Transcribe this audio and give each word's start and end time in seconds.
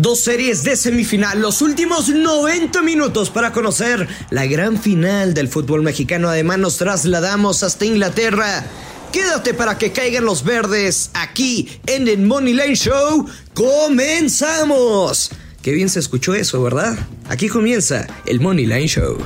Dos 0.00 0.20
series 0.20 0.62
de 0.62 0.76
semifinal, 0.76 1.40
los 1.40 1.60
últimos 1.60 2.08
90 2.08 2.82
minutos 2.82 3.30
para 3.30 3.50
conocer 3.50 4.06
la 4.30 4.46
gran 4.46 4.80
final 4.80 5.34
del 5.34 5.48
fútbol 5.48 5.82
mexicano. 5.82 6.28
Además 6.28 6.58
nos 6.58 6.76
trasladamos 6.76 7.64
hasta 7.64 7.84
Inglaterra. 7.84 8.64
Quédate 9.10 9.54
para 9.54 9.76
que 9.76 9.90
caigan 9.90 10.24
los 10.24 10.44
verdes 10.44 11.10
aquí 11.14 11.80
en 11.86 12.06
el 12.06 12.20
Money 12.20 12.54
Line 12.54 12.76
Show. 12.76 13.26
¡Comenzamos! 13.54 15.32
Qué 15.62 15.72
bien 15.72 15.88
se 15.88 15.98
escuchó 15.98 16.32
eso, 16.32 16.62
¿verdad? 16.62 16.96
Aquí 17.28 17.48
comienza 17.48 18.06
el 18.24 18.38
Money 18.38 18.66
Line 18.66 18.86
Show. 18.86 19.18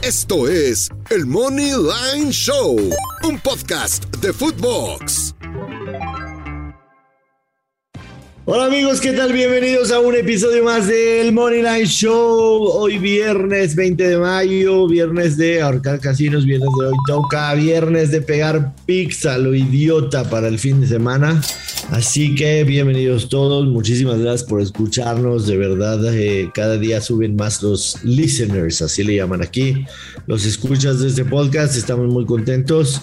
Esto 0.00 0.46
es 0.46 0.90
el 1.10 1.26
Money 1.26 1.72
Line 1.72 2.30
Show, 2.30 2.78
un 3.24 3.40
podcast 3.40 4.04
de 4.18 4.32
Footbox. 4.32 5.35
Hola 8.48 8.66
amigos, 8.66 9.00
¿qué 9.00 9.12
tal? 9.12 9.32
Bienvenidos 9.32 9.90
a 9.90 9.98
un 9.98 10.14
episodio 10.14 10.62
más 10.62 10.86
del 10.86 11.32
Money 11.32 11.62
Line 11.62 11.84
Show. 11.84 12.68
Hoy 12.74 12.96
viernes 12.96 13.74
20 13.74 14.06
de 14.06 14.18
mayo, 14.18 14.86
viernes 14.86 15.36
de 15.36 15.60
ahorcar 15.60 15.98
casinos, 15.98 16.44
viernes 16.44 16.68
de 16.78 16.86
hoy 16.86 16.94
toca, 17.08 17.52
viernes 17.54 18.12
de 18.12 18.22
pegar 18.22 18.72
pizza, 18.86 19.36
lo 19.36 19.52
idiota 19.52 20.30
para 20.30 20.46
el 20.46 20.60
fin 20.60 20.80
de 20.80 20.86
semana. 20.86 21.42
Así 21.90 22.34
que 22.34 22.64
bienvenidos 22.64 23.28
todos, 23.28 23.64
muchísimas 23.66 24.18
gracias 24.18 24.48
por 24.48 24.60
escucharnos, 24.60 25.46
de 25.46 25.56
verdad 25.56 26.00
eh, 26.12 26.50
cada 26.52 26.76
día 26.78 27.00
suben 27.00 27.36
más 27.36 27.62
los 27.62 28.02
listeners, 28.02 28.82
así 28.82 29.04
le 29.04 29.14
llaman 29.14 29.40
aquí, 29.40 29.86
los 30.26 30.44
escuchas 30.44 31.00
de 31.00 31.08
este 31.08 31.24
podcast, 31.24 31.76
estamos 31.76 32.08
muy 32.12 32.26
contentos. 32.26 33.02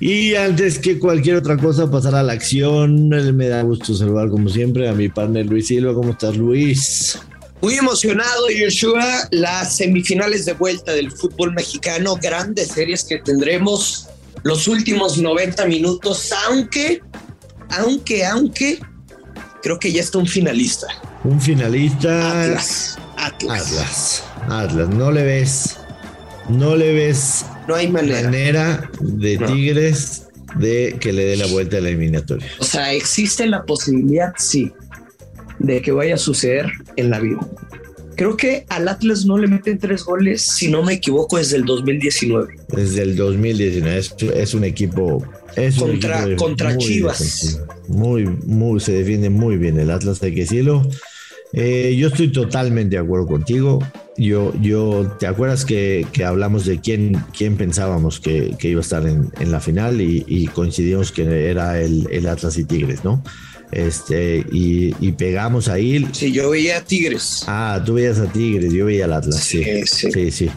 Y 0.00 0.34
antes 0.34 0.78
que 0.78 0.98
cualquier 0.98 1.36
otra 1.36 1.56
cosa, 1.56 1.90
pasar 1.90 2.14
a 2.14 2.22
la 2.22 2.34
acción. 2.34 3.08
Me 3.08 3.48
da 3.48 3.62
gusto 3.62 3.94
saludar, 3.94 4.28
como 4.28 4.48
siempre, 4.48 4.88
a 4.88 4.92
mi 4.92 5.08
partner 5.08 5.46
Luis 5.46 5.66
Silva. 5.66 5.92
¿Cómo 5.92 6.12
estás, 6.12 6.36
Luis? 6.36 7.18
Muy 7.60 7.74
emocionado, 7.74 8.46
Joshua. 8.56 9.26
Las 9.32 9.76
semifinales 9.76 10.44
de 10.44 10.52
vuelta 10.52 10.92
del 10.92 11.10
fútbol 11.10 11.52
mexicano, 11.52 12.16
grandes 12.22 12.68
series 12.68 13.02
que 13.02 13.18
tendremos 13.18 14.08
los 14.44 14.68
últimos 14.68 15.18
90 15.18 15.66
minutos, 15.66 16.32
aunque, 16.46 17.02
aunque, 17.70 18.24
aunque, 18.24 18.78
creo 19.62 19.78
que 19.78 19.92
ya 19.92 20.00
está 20.00 20.18
un 20.18 20.26
finalista. 20.26 20.86
Un 21.24 21.40
finalista. 21.40 22.42
Atlas. 22.42 22.98
Atlas. 23.16 23.72
Atlas. 23.72 24.24
Atlas. 24.48 24.88
No 24.88 25.10
le 25.10 25.24
ves. 25.24 25.76
No 26.48 26.76
le 26.76 26.94
ves 26.94 27.44
no 27.68 27.74
hay 27.74 27.88
manera, 27.88 28.90
de 28.98 29.36
Tigres 29.36 30.26
de 30.58 30.96
que 30.98 31.12
le 31.12 31.26
dé 31.26 31.36
la 31.36 31.46
vuelta 31.46 31.76
a 31.76 31.80
la 31.82 31.90
eliminatoria. 31.90 32.46
O 32.58 32.64
sea, 32.64 32.94
existe 32.94 33.46
la 33.46 33.64
posibilidad, 33.64 34.32
sí, 34.38 34.72
de 35.58 35.82
que 35.82 35.92
vaya 35.92 36.14
a 36.14 36.18
suceder 36.18 36.72
en 36.96 37.10
la 37.10 37.20
vida. 37.20 37.38
Creo 38.16 38.38
que 38.38 38.64
al 38.70 38.88
Atlas 38.88 39.26
no 39.26 39.36
le 39.36 39.48
meten 39.48 39.78
tres 39.78 40.02
goles, 40.02 40.40
si 40.40 40.68
no 40.68 40.82
me 40.82 40.94
equivoco, 40.94 41.36
desde 41.36 41.58
el 41.58 41.66
2019. 41.66 42.54
Desde 42.70 43.02
el 43.02 43.16
2019, 43.16 43.98
es, 44.34 44.54
un 44.54 44.64
equipo. 44.64 45.22
Es 45.56 45.76
contra, 45.76 46.36
contra 46.36 46.76
Chivas. 46.76 47.60
Muy, 47.88 48.26
muy, 48.26 48.80
se 48.80 48.92
defiende 48.92 49.30
muy 49.30 49.56
bien 49.56 49.78
el 49.78 49.90
Atlas, 49.90 50.22
hay 50.22 50.34
que 50.34 50.40
decirlo. 50.40 50.88
Eh, 51.52 51.96
yo 51.98 52.08
estoy 52.08 52.30
totalmente 52.30 52.96
de 52.96 53.02
acuerdo 53.02 53.26
contigo. 53.26 53.78
Yo, 54.16 54.52
yo, 54.60 55.16
¿te 55.18 55.26
acuerdas 55.26 55.64
que, 55.64 56.06
hablamos 56.26 56.66
de 56.66 56.80
quién, 56.80 57.16
quién 57.36 57.56
pensábamos 57.56 58.20
que, 58.20 58.54
iba 58.60 58.80
a 58.80 58.82
estar 58.82 59.06
en, 59.06 59.30
la 59.50 59.60
final 59.60 60.00
y, 60.00 60.46
coincidimos 60.48 61.12
que 61.12 61.48
era 61.48 61.80
el, 61.80 62.26
Atlas 62.28 62.58
y 62.58 62.64
Tigres, 62.64 63.04
¿no? 63.04 63.22
Este, 63.70 64.44
y, 64.50 65.12
pegamos 65.12 65.68
ahí. 65.68 66.06
Sí, 66.12 66.32
yo 66.32 66.50
veía 66.50 66.78
a 66.78 66.80
Tigres. 66.84 67.44
Ah, 67.46 67.82
tú 67.84 67.94
veías 67.94 68.18
a 68.18 68.26
Tigres, 68.26 68.72
yo 68.72 68.86
veía 68.86 69.04
al 69.06 69.12
Atlas, 69.12 69.40
sí. 69.40 69.64
Sí, 69.86 70.30
sí. 70.30 70.50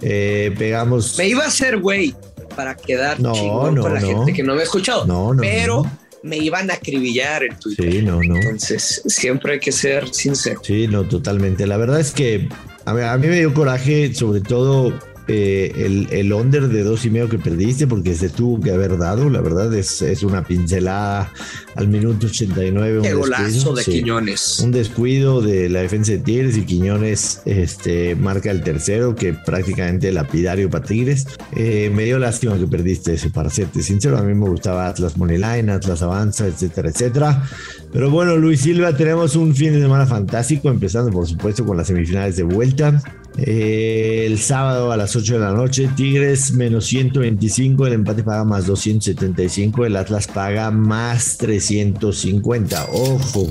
Eh, 0.00 0.54
pegamos. 0.56 1.18
Me 1.18 1.28
iba 1.28 1.44
a 1.44 1.48
hacer 1.48 1.78
güey 1.78 2.14
para 2.58 2.74
quedar 2.74 3.20
no, 3.20 3.70
no, 3.70 3.82
con 3.82 3.94
la 3.94 4.00
gente 4.00 4.32
que 4.32 4.42
no 4.42 4.56
me 4.56 4.62
ha 4.62 4.64
escuchado. 4.64 5.06
No, 5.06 5.32
no. 5.32 5.40
Pero 5.40 5.88
me 6.24 6.38
iban 6.38 6.68
a 6.72 6.74
acribillar 6.74 7.44
en 7.44 7.56
Twitter. 7.56 7.92
Sí, 7.92 8.02
no, 8.02 8.20
no. 8.20 8.34
Entonces, 8.34 9.00
siempre 9.06 9.52
hay 9.52 9.60
que 9.60 9.70
ser 9.70 10.12
sincero. 10.12 10.60
Sí, 10.64 10.88
no, 10.88 11.04
totalmente. 11.04 11.68
La 11.68 11.76
verdad 11.76 12.00
es 12.00 12.10
que 12.10 12.48
a 12.84 13.16
mí, 13.16 13.28
me 13.28 13.38
dio 13.38 13.54
coraje, 13.54 14.12
sobre 14.12 14.40
todo 14.40 14.92
eh, 15.28 15.72
el, 15.76 16.08
el, 16.10 16.32
under 16.32 16.68
de 16.68 16.82
dos 16.82 17.04
y 17.04 17.10
medio 17.10 17.28
que 17.28 17.38
perdiste, 17.38 17.86
porque 17.86 18.14
se 18.14 18.30
tuvo 18.30 18.60
que 18.60 18.70
haber 18.70 18.96
dado, 18.96 19.28
la 19.28 19.42
verdad 19.42 19.72
es, 19.74 20.00
es 20.00 20.22
una 20.22 20.42
pincelada 20.42 21.30
al 21.74 21.88
minuto 21.88 22.28
89. 22.28 23.00
Qué 23.02 23.12
golazo 23.12 23.74
de 23.74 23.84
Quiñones. 23.84 24.60
Un 24.60 24.72
descuido 24.72 25.42
de 25.42 25.68
la 25.68 25.80
defensa 25.80 26.12
de 26.12 26.18
Tigres 26.18 26.56
y 26.56 26.62
Quiñones 26.62 27.42
este, 27.44 28.16
marca 28.16 28.50
el 28.50 28.62
tercero, 28.62 29.14
que 29.14 29.34
prácticamente 29.34 30.10
lapidario 30.12 30.70
para 30.70 30.84
Tigres. 30.84 31.26
Eh, 31.54 31.90
me 31.94 32.04
dio 32.04 32.18
lástima 32.18 32.58
que 32.58 32.66
perdiste 32.66 33.14
ese, 33.14 33.28
para 33.28 33.50
serte 33.50 33.82
sincero. 33.82 34.16
A 34.16 34.22
mí 34.22 34.34
me 34.34 34.48
gustaba 34.48 34.88
Atlas 34.88 35.18
Moneyline, 35.18 35.68
Atlas 35.68 36.00
Avanza, 36.00 36.46
etcétera, 36.46 36.88
etcétera. 36.88 37.42
Pero 37.92 38.10
bueno, 38.10 38.36
Luis 38.36 38.62
Silva, 38.62 38.96
tenemos 38.96 39.36
un 39.36 39.54
fin 39.54 39.72
de 39.74 39.80
semana 39.80 40.06
fantástico, 40.06 40.70
empezando 40.70 41.10
por 41.10 41.26
supuesto 41.26 41.66
con 41.66 41.76
las 41.76 41.86
semifinales 41.86 42.36
de 42.36 42.44
vuelta. 42.44 43.02
El 43.38 44.36
sábado 44.38 44.90
a 44.90 44.96
las 44.96 45.14
8 45.14 45.34
de 45.34 45.38
la 45.38 45.52
noche, 45.52 45.88
Tigres 45.94 46.52
menos 46.52 46.86
125, 46.86 47.86
el 47.86 47.92
empate 47.92 48.24
paga 48.24 48.42
más 48.44 48.66
275, 48.66 49.86
el 49.86 49.96
Atlas 49.96 50.26
paga 50.26 50.72
más 50.72 51.38
350. 51.38 52.86
Ojo, 52.90 53.48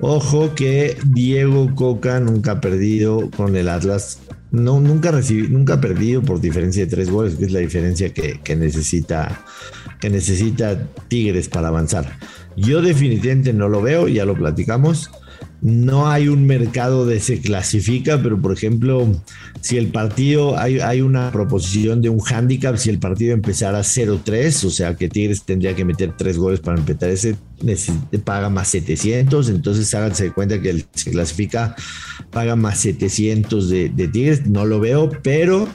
ojo 0.00 0.54
que 0.56 0.96
Diego 1.06 1.72
Coca 1.76 2.18
nunca 2.18 2.52
ha 2.52 2.60
perdido 2.60 3.30
con 3.36 3.54
el 3.54 3.68
Atlas. 3.68 4.18
No, 4.50 4.80
nunca, 4.80 5.12
recibí, 5.12 5.46
nunca 5.48 5.74
ha 5.74 5.80
perdido 5.80 6.22
por 6.22 6.40
diferencia 6.40 6.84
de 6.84 6.90
tres 6.90 7.08
goles, 7.08 7.36
que 7.36 7.44
es 7.44 7.52
la 7.52 7.60
diferencia 7.60 8.12
que 8.12 8.56
necesita, 8.56 9.44
que 10.00 10.10
necesita 10.10 10.88
Tigres 11.06 11.48
para 11.48 11.68
avanzar. 11.68 12.18
Yo 12.56 12.82
definitivamente 12.82 13.52
no 13.52 13.68
lo 13.68 13.82
veo, 13.82 14.08
ya 14.08 14.24
lo 14.24 14.34
platicamos. 14.34 15.10
No 15.62 16.08
hay 16.08 16.28
un 16.28 16.46
mercado 16.46 17.06
de 17.06 17.18
se 17.18 17.40
clasifica, 17.40 18.22
pero 18.22 18.40
por 18.40 18.52
ejemplo, 18.52 19.08
si 19.60 19.78
el 19.78 19.88
partido, 19.88 20.58
hay, 20.58 20.80
hay 20.80 21.00
una 21.00 21.32
proposición 21.32 22.02
de 22.02 22.08
un 22.08 22.20
handicap, 22.20 22.76
si 22.76 22.90
el 22.90 22.98
partido 22.98 23.32
empezara 23.32 23.80
0-3, 23.80 24.64
o 24.64 24.70
sea 24.70 24.94
que 24.96 25.08
Tigres 25.08 25.44
tendría 25.44 25.74
que 25.74 25.84
meter 25.84 26.14
tres 26.16 26.36
goles 26.36 26.60
para 26.60 26.78
empezar 26.78 27.08
ese, 27.08 27.36
paga 28.24 28.50
más 28.50 28.68
700, 28.68 29.48
entonces 29.48 29.92
háganse 29.94 30.30
cuenta 30.30 30.60
que 30.60 30.70
el 30.70 30.84
se 30.94 31.10
clasifica, 31.10 31.74
paga 32.30 32.54
más 32.54 32.78
700 32.80 33.68
de, 33.68 33.88
de 33.88 34.08
Tigres, 34.08 34.46
no 34.46 34.66
lo 34.66 34.78
veo, 34.78 35.10
pero 35.22 35.66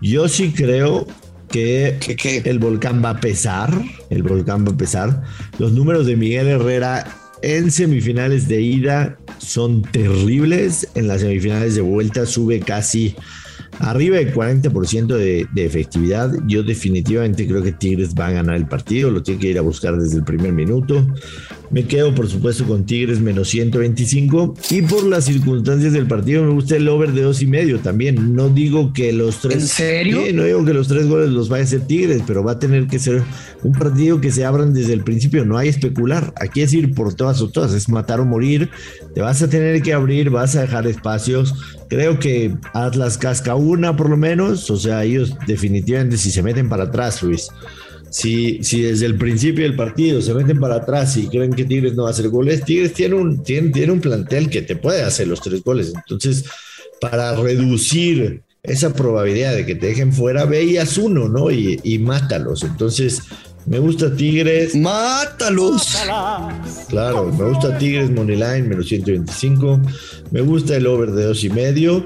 yo 0.00 0.28
sí 0.28 0.52
creo 0.52 1.06
que 1.48 2.42
el 2.44 2.58
volcán 2.58 3.02
va 3.04 3.10
a 3.10 3.20
pesar, 3.20 3.72
el 4.10 4.22
volcán 4.22 4.66
va 4.66 4.72
a 4.72 4.76
pesar. 4.76 5.22
Los 5.58 5.72
números 5.72 6.06
de 6.06 6.16
Miguel 6.16 6.46
Herrera 6.46 7.06
en 7.42 7.70
semifinales 7.70 8.48
de 8.48 8.60
ida 8.60 9.18
son 9.38 9.82
terribles, 9.82 10.88
en 10.94 11.08
las 11.08 11.20
semifinales 11.20 11.74
de 11.74 11.80
vuelta 11.80 12.26
sube 12.26 12.60
casi 12.60 13.14
arriba 13.80 14.16
del 14.16 14.34
40% 14.34 15.06
de, 15.06 15.46
de, 15.52 15.64
efectividad. 15.64 16.32
Yo 16.46 16.62
definitivamente 16.62 17.46
creo 17.46 17.62
que 17.62 17.72
Tigres 17.72 18.14
va 18.14 18.28
a 18.28 18.32
ganar 18.32 18.56
el 18.56 18.66
partido, 18.66 19.10
lo 19.10 19.22
tiene 19.22 19.40
que 19.40 19.48
ir 19.48 19.58
a 19.58 19.62
buscar 19.62 19.96
desde 19.96 20.16
el 20.16 20.24
primer 20.24 20.52
minuto. 20.52 21.06
Me 21.70 21.84
quedo, 21.84 22.14
por 22.14 22.28
supuesto, 22.28 22.64
con 22.64 22.84
Tigres 22.84 23.20
menos 23.20 23.48
125. 23.48 24.54
Y 24.70 24.82
por 24.82 25.04
las 25.04 25.26
circunstancias 25.26 25.92
del 25.92 26.06
partido, 26.06 26.42
me 26.44 26.52
gusta 26.52 26.76
el 26.76 26.88
over 26.88 27.12
de 27.12 27.22
dos 27.22 27.42
y 27.42 27.46
medio 27.46 27.78
también. 27.80 28.34
No 28.34 28.48
digo 28.48 28.92
que 28.94 29.12
los 29.12 29.40
tres. 29.40 29.54
¿En 29.54 29.68
serio? 29.68 30.20
no 30.32 30.44
digo 30.44 30.64
que 30.64 30.72
los 30.72 30.88
tres 30.88 31.06
goles 31.06 31.28
los 31.28 31.48
vaya 31.48 31.62
a 31.62 31.66
hacer 31.66 31.80
Tigres, 31.86 32.22
pero 32.26 32.42
va 32.42 32.52
a 32.52 32.58
tener 32.58 32.86
que 32.86 32.98
ser 32.98 33.22
un 33.62 33.72
partido 33.72 34.20
que 34.20 34.30
se 34.30 34.46
abran 34.46 34.72
desde 34.72 34.94
el 34.94 35.04
principio. 35.04 35.44
No 35.44 35.58
hay 35.58 35.68
especular. 35.68 36.32
Aquí 36.40 36.62
es 36.62 36.72
ir 36.72 36.94
por 36.94 37.12
todas 37.14 37.42
o 37.42 37.50
todas. 37.50 37.74
Es 37.74 37.88
matar 37.88 38.20
o 38.20 38.24
morir. 38.24 38.70
Te 39.14 39.20
vas 39.20 39.42
a 39.42 39.50
tener 39.50 39.82
que 39.82 39.92
abrir, 39.92 40.30
vas 40.30 40.56
a 40.56 40.62
dejar 40.62 40.86
espacios. 40.86 41.54
Creo 41.88 42.18
que 42.18 42.54
Atlas 42.72 43.18
casca 43.18 43.54
una 43.54 43.94
por 43.94 44.08
lo 44.08 44.16
menos. 44.16 44.70
O 44.70 44.76
sea, 44.78 45.04
ellos 45.04 45.34
definitivamente 45.46 46.16
si 46.16 46.30
se 46.30 46.42
meten 46.42 46.68
para 46.70 46.84
atrás, 46.84 47.22
Luis 47.22 47.48
si, 48.10 48.62
si 48.62 48.82
desde 48.82 49.06
el 49.06 49.16
principio 49.16 49.64
del 49.64 49.76
partido 49.76 50.20
se 50.22 50.34
meten 50.34 50.58
para 50.60 50.76
atrás 50.76 51.16
y 51.16 51.28
creen 51.28 51.52
que 51.52 51.64
Tigres 51.64 51.94
no 51.94 52.04
va 52.04 52.10
a 52.10 52.12
hacer 52.12 52.28
goles, 52.28 52.64
Tigres 52.64 52.92
tiene 52.92 53.14
un, 53.14 53.42
tiene, 53.42 53.70
tiene 53.70 53.92
un 53.92 54.00
plantel 54.00 54.48
que 54.48 54.62
te 54.62 54.76
puede 54.76 55.02
hacer 55.02 55.28
los 55.28 55.40
tres 55.40 55.62
goles. 55.62 55.92
Entonces, 55.94 56.44
para 57.00 57.34
reducir 57.34 58.42
esa 58.62 58.92
probabilidad 58.92 59.54
de 59.54 59.64
que 59.64 59.74
te 59.74 59.86
dejen 59.86 60.12
fuera, 60.12 60.44
veías 60.44 60.98
uno, 60.98 61.28
¿no? 61.28 61.50
Y, 61.50 61.80
y 61.82 61.98
mátalos. 61.98 62.64
Entonces, 62.64 63.22
me 63.68 63.78
gusta 63.78 64.14
Tigres. 64.14 64.74
¡Mátalos! 64.74 65.98
Claro, 66.88 67.30
me 67.30 67.50
gusta 67.50 67.76
Tigres 67.76 68.10
Moneyline, 68.10 68.66
menos 68.66 68.88
125. 68.88 69.80
Me 70.30 70.40
gusta 70.40 70.76
el 70.76 70.86
over 70.86 71.10
de 71.10 71.24
dos 71.24 71.44
y 71.44 71.50
medio. 71.50 72.02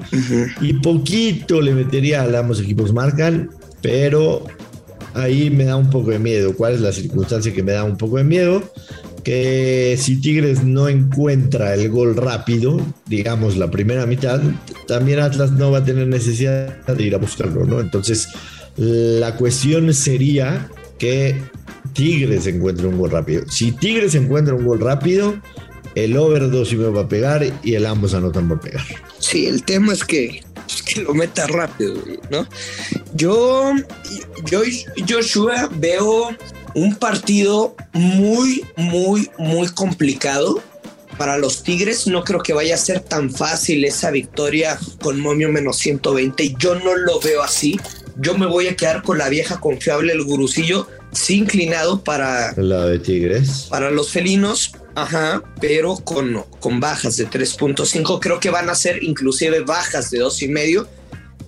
Y 0.59 0.73
poquito 0.73 1.61
le 1.61 1.73
metería 1.73 2.23
a 2.23 2.39
ambos 2.39 2.59
equipos 2.59 2.91
marcan, 2.91 3.49
pero 3.81 4.45
ahí 5.13 5.49
me 5.49 5.65
da 5.65 5.75
un 5.75 5.89
poco 5.89 6.11
de 6.11 6.19
miedo. 6.19 6.55
¿Cuál 6.55 6.73
es 6.73 6.81
la 6.81 6.91
circunstancia 6.91 7.53
que 7.53 7.63
me 7.63 7.71
da 7.71 7.83
un 7.83 7.97
poco 7.97 8.17
de 8.17 8.23
miedo? 8.23 8.63
que 9.23 9.97
si 9.99 10.19
Tigres 10.19 10.63
no 10.63 10.89
encuentra 10.89 11.73
el 11.73 11.89
gol 11.89 12.15
rápido, 12.15 12.79
digamos 13.05 13.57
la 13.57 13.71
primera 13.71 14.05
mitad, 14.05 14.41
también 14.87 15.19
Atlas 15.19 15.51
no 15.51 15.71
va 15.71 15.79
a 15.79 15.85
tener 15.85 16.07
necesidad 16.07 16.85
de 16.85 17.03
ir 17.03 17.15
a 17.15 17.19
buscarlo, 17.19 17.65
¿no? 17.65 17.79
Entonces, 17.79 18.27
la 18.75 19.35
cuestión 19.35 19.93
sería 19.93 20.69
que 20.97 21.41
Tigres 21.93 22.47
encuentre 22.47 22.87
un 22.87 22.97
gol 22.97 23.11
rápido. 23.11 23.47
Si 23.49 23.71
Tigres 23.71 24.13
encuentra 24.15 24.55
un 24.55 24.65
gol 24.65 24.79
rápido, 24.79 25.35
el 25.95 26.17
over 26.17 26.49
2 26.49 26.73
me 26.73 26.89
va 26.89 27.01
a 27.01 27.07
pegar 27.07 27.45
y 27.63 27.75
el 27.75 27.85
ambos 27.85 28.13
anotan 28.13 28.51
va 28.51 28.55
a 28.55 28.59
pegar. 28.59 28.83
Sí, 29.19 29.45
el 29.45 29.63
tema 29.63 29.93
es 29.93 30.03
que, 30.03 30.43
que 30.85 31.01
lo 31.01 31.13
meta 31.13 31.47
rápido, 31.47 31.95
¿no? 32.29 32.47
Yo, 33.13 33.73
yo, 34.45 34.61
Joshua, 35.07 35.69
veo 35.75 36.35
un 36.75 36.95
partido 36.95 37.75
muy, 37.93 38.65
muy, 38.75 39.29
muy 39.37 39.67
complicado. 39.69 40.61
Para 41.17 41.37
los 41.37 41.61
Tigres 41.61 42.07
no 42.07 42.23
creo 42.23 42.41
que 42.41 42.53
vaya 42.53 42.73
a 42.73 42.77
ser 42.77 42.99
tan 42.99 43.29
fácil 43.29 43.85
esa 43.85 44.09
victoria 44.09 44.79
con 45.01 45.19
momio 45.19 45.51
menos 45.51 45.77
120. 45.77 46.55
Yo 46.57 46.75
no 46.75 46.95
lo 46.95 47.19
veo 47.19 47.43
así. 47.43 47.79
Yo 48.17 48.35
me 48.37 48.47
voy 48.47 48.67
a 48.67 48.75
quedar 48.75 49.03
con 49.03 49.17
la 49.19 49.29
vieja 49.29 49.59
confiable, 49.59 50.13
el 50.13 50.23
gurucillo, 50.23 50.87
sí 51.11 51.37
inclinado 51.37 52.03
para... 52.03 52.53
La 52.57 52.85
de 52.85 52.99
Tigres. 52.99 53.67
Para 53.69 53.91
los 53.91 54.11
felinos, 54.11 54.71
ajá, 54.95 55.43
pero 55.59 55.95
con, 55.97 56.43
con 56.59 56.79
bajas 56.79 57.17
de 57.17 57.27
3.5. 57.27 58.19
Creo 58.19 58.39
que 58.39 58.49
van 58.49 58.69
a 58.69 58.75
ser 58.75 59.03
inclusive 59.03 59.61
bajas 59.61 60.11
de 60.11 60.19
2.5, 60.19 60.87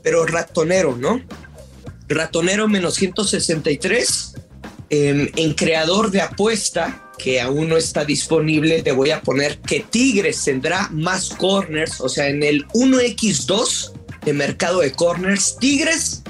pero 0.01 0.25
ratonero, 0.25 0.95
¿no? 0.95 1.21
Ratonero 2.07 2.67
menos 2.67 2.95
163 2.95 4.35
en 4.89 5.53
creador 5.53 6.11
de 6.11 6.21
apuesta, 6.21 7.05
que 7.17 7.41
aún 7.41 7.69
no 7.69 7.77
está 7.77 8.05
disponible, 8.05 8.81
te 8.81 8.91
voy 8.91 9.11
a 9.11 9.21
poner 9.21 9.57
que 9.59 9.81
Tigres 9.81 10.43
tendrá 10.43 10.89
más 10.91 11.29
corners, 11.29 12.01
o 12.01 12.09
sea, 12.09 12.27
en 12.27 12.43
el 12.43 12.67
1x2 12.69 13.91
de 14.25 14.33
mercado 14.33 14.81
de 14.81 14.91
corners, 14.91 15.57
Tigres 15.59 16.23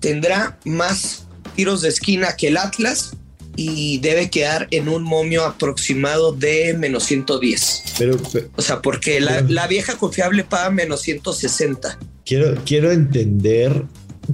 tendrá 0.00 0.58
más 0.64 1.26
tiros 1.54 1.82
de 1.82 1.88
esquina 1.88 2.36
que 2.36 2.48
el 2.48 2.56
Atlas 2.56 3.16
y 3.54 3.98
debe 3.98 4.30
quedar 4.30 4.66
en 4.70 4.88
un 4.88 5.02
momio 5.02 5.44
aproximado 5.44 6.32
de 6.32 6.74
menos 6.74 7.04
110. 7.04 7.84
Pero, 7.98 8.16
o 8.56 8.62
sea, 8.62 8.80
porque 8.80 9.20
la, 9.20 9.42
la, 9.42 9.66
vieja 9.66 9.98
confiable 9.98 10.42
paga 10.42 10.70
menos 10.70 11.02
160. 11.02 11.98
Quiero, 12.24 12.62
quiero 12.64 12.90
entender 12.90 13.84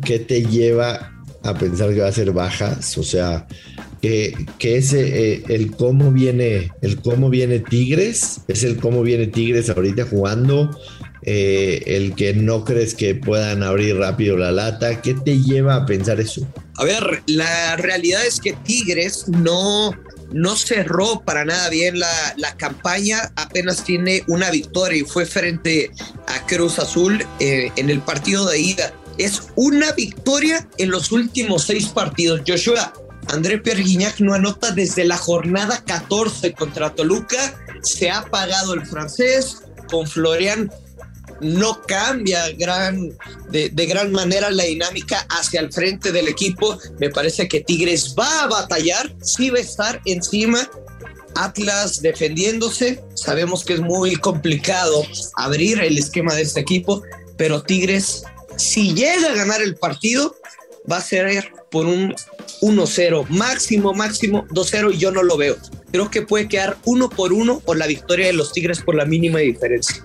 qué 0.01 0.19
te 0.19 0.45
lleva 0.45 1.13
a 1.43 1.55
pensar 1.55 1.95
que 1.95 2.01
va 2.01 2.09
a 2.09 2.13
ser 2.13 2.33
bajas, 2.33 2.99
o 2.99 3.03
sea, 3.03 3.47
que, 4.03 4.35
que 4.59 4.77
ese, 4.77 5.33
eh, 5.33 5.43
el 5.49 5.71
cómo 5.71 6.13
viene, 6.13 6.71
el 6.83 7.01
cómo 7.01 7.31
viene 7.31 7.61
Tigres, 7.61 8.41
es 8.49 8.65
el 8.65 8.77
cómo 8.77 9.03
viene 9.03 9.29
Tigres 9.29 9.71
ahorita 9.71 10.07
jugando, 10.07 10.71
eh, 11.23 11.83
el 11.87 12.15
que 12.15 12.35
no 12.35 12.65
crees 12.65 12.95
que 12.95 13.15
puedan 13.15 13.63
abrir 13.63 13.97
rápido 13.97 14.37
la 14.37 14.53
lata, 14.53 15.03
¿qué 15.03 15.15
te 15.15 15.41
lleva 15.41 15.77
a 15.77 15.87
pensar 15.87 16.21
eso? 16.21 16.47
A 16.77 16.85
ver, 16.85 17.23
la 17.27 17.77
realidad 17.77 18.25
es 18.25 18.41
que 18.41 18.53
Tigres 18.53 19.29
no, 19.29 19.93
no 20.33 20.57
cerró 20.57 21.21
para 21.25 21.45
nada 21.45 21.69
bien 21.71 21.99
la, 21.99 22.35
la, 22.37 22.57
campaña, 22.57 23.33
apenas 23.37 23.85
tiene 23.85 24.23
una 24.29 24.51
victoria 24.51 25.01
y 25.01 25.05
fue 25.05 25.27
frente 25.27 25.91
a 26.27 26.47
Cruz 26.47 26.79
Azul 26.79 27.25
eh, 27.41 27.73
en 27.77 27.91
el 27.91 28.01
partido 28.01 28.49
de 28.49 28.61
ida 28.61 28.93
es 29.19 29.43
una 29.57 29.93
victoria 29.93 30.69
en 30.79 30.91
los 30.91 31.13
últimos 31.13 31.65
seis 31.65 31.89
partidos. 31.89 32.43
Joshua, 32.47 32.93
André 33.29 33.59
Pierre 33.59 33.83
Guignac 33.83 34.21
no 34.21 34.33
anota 34.33 34.71
desde 34.71 35.05
la 35.05 35.17
jornada 35.17 35.83
14 35.85 36.53
contra 36.55 36.95
Toluca. 36.95 37.55
Se 37.83 38.11
ha 38.11 38.25
pagado 38.25 38.75
el 38.75 38.87
francés. 38.87 39.59
Con 39.91 40.07
Florian 40.07 40.71
no 41.41 41.81
cambia 41.83 42.45
de, 42.47 43.71
de, 43.71 43.87
gran 43.87 44.13
manera 44.13 44.51
la 44.51 44.65
dinámica 44.65 45.27
hacia 45.31 45.61
el 45.61 45.73
frente 45.73 46.13
del 46.13 46.29
equipo. 46.29 46.79
Me 46.99 47.11
parece 47.11 47.49
que 47.49 47.61
Tigres 47.61 48.15
va 48.19 48.43
a 48.43 48.47
batallar, 48.49 49.15
sí 49.23 49.51
va 49.51 49.59
a 49.59 49.63
estar 49.63 50.01
encima. 50.05 50.69
Atlas 51.35 52.03
defendiéndose. 52.03 53.03
Sabemos 53.15 53.65
que 53.65 53.75
es 53.75 53.81
muy 53.81 54.17
complicado 54.17 55.05
abrir 55.37 55.81
el 55.81 55.99
esquema 55.99 56.35
de 56.35 56.43
este 56.43 56.61
equipo, 56.61 57.03
pero 57.37 57.63
Tigres 57.63 58.25
si 58.59 58.95
llega 58.95 59.33
a 59.33 59.35
ganar 59.35 59.63
el 59.63 59.77
partido, 59.77 60.37
va 60.91 60.99
a 60.99 61.01
ser 61.01 61.53
por 61.71 61.87
un 61.87 62.15
1-0, 62.61 63.29
máximo, 63.29 63.95
máximo 63.95 64.47
2-0 64.49 64.95
y 64.95 64.99
yo 64.99 65.11
no 65.11 65.23
lo 65.23 65.37
veo. 65.37 65.57
Creo 65.91 66.11
que 66.11 66.23
puede 66.23 66.49
quedar 66.49 66.77
uno 66.85 67.09
por 67.09 67.33
uno 67.33 67.63
o 67.65 67.75
la 67.75 67.87
victoria 67.87 68.27
de 68.27 68.33
los 68.33 68.53
Tigres 68.53 68.83
por 68.83 68.95
la 68.95 69.05
mínima 69.05 69.39
diferencia. 69.39 70.03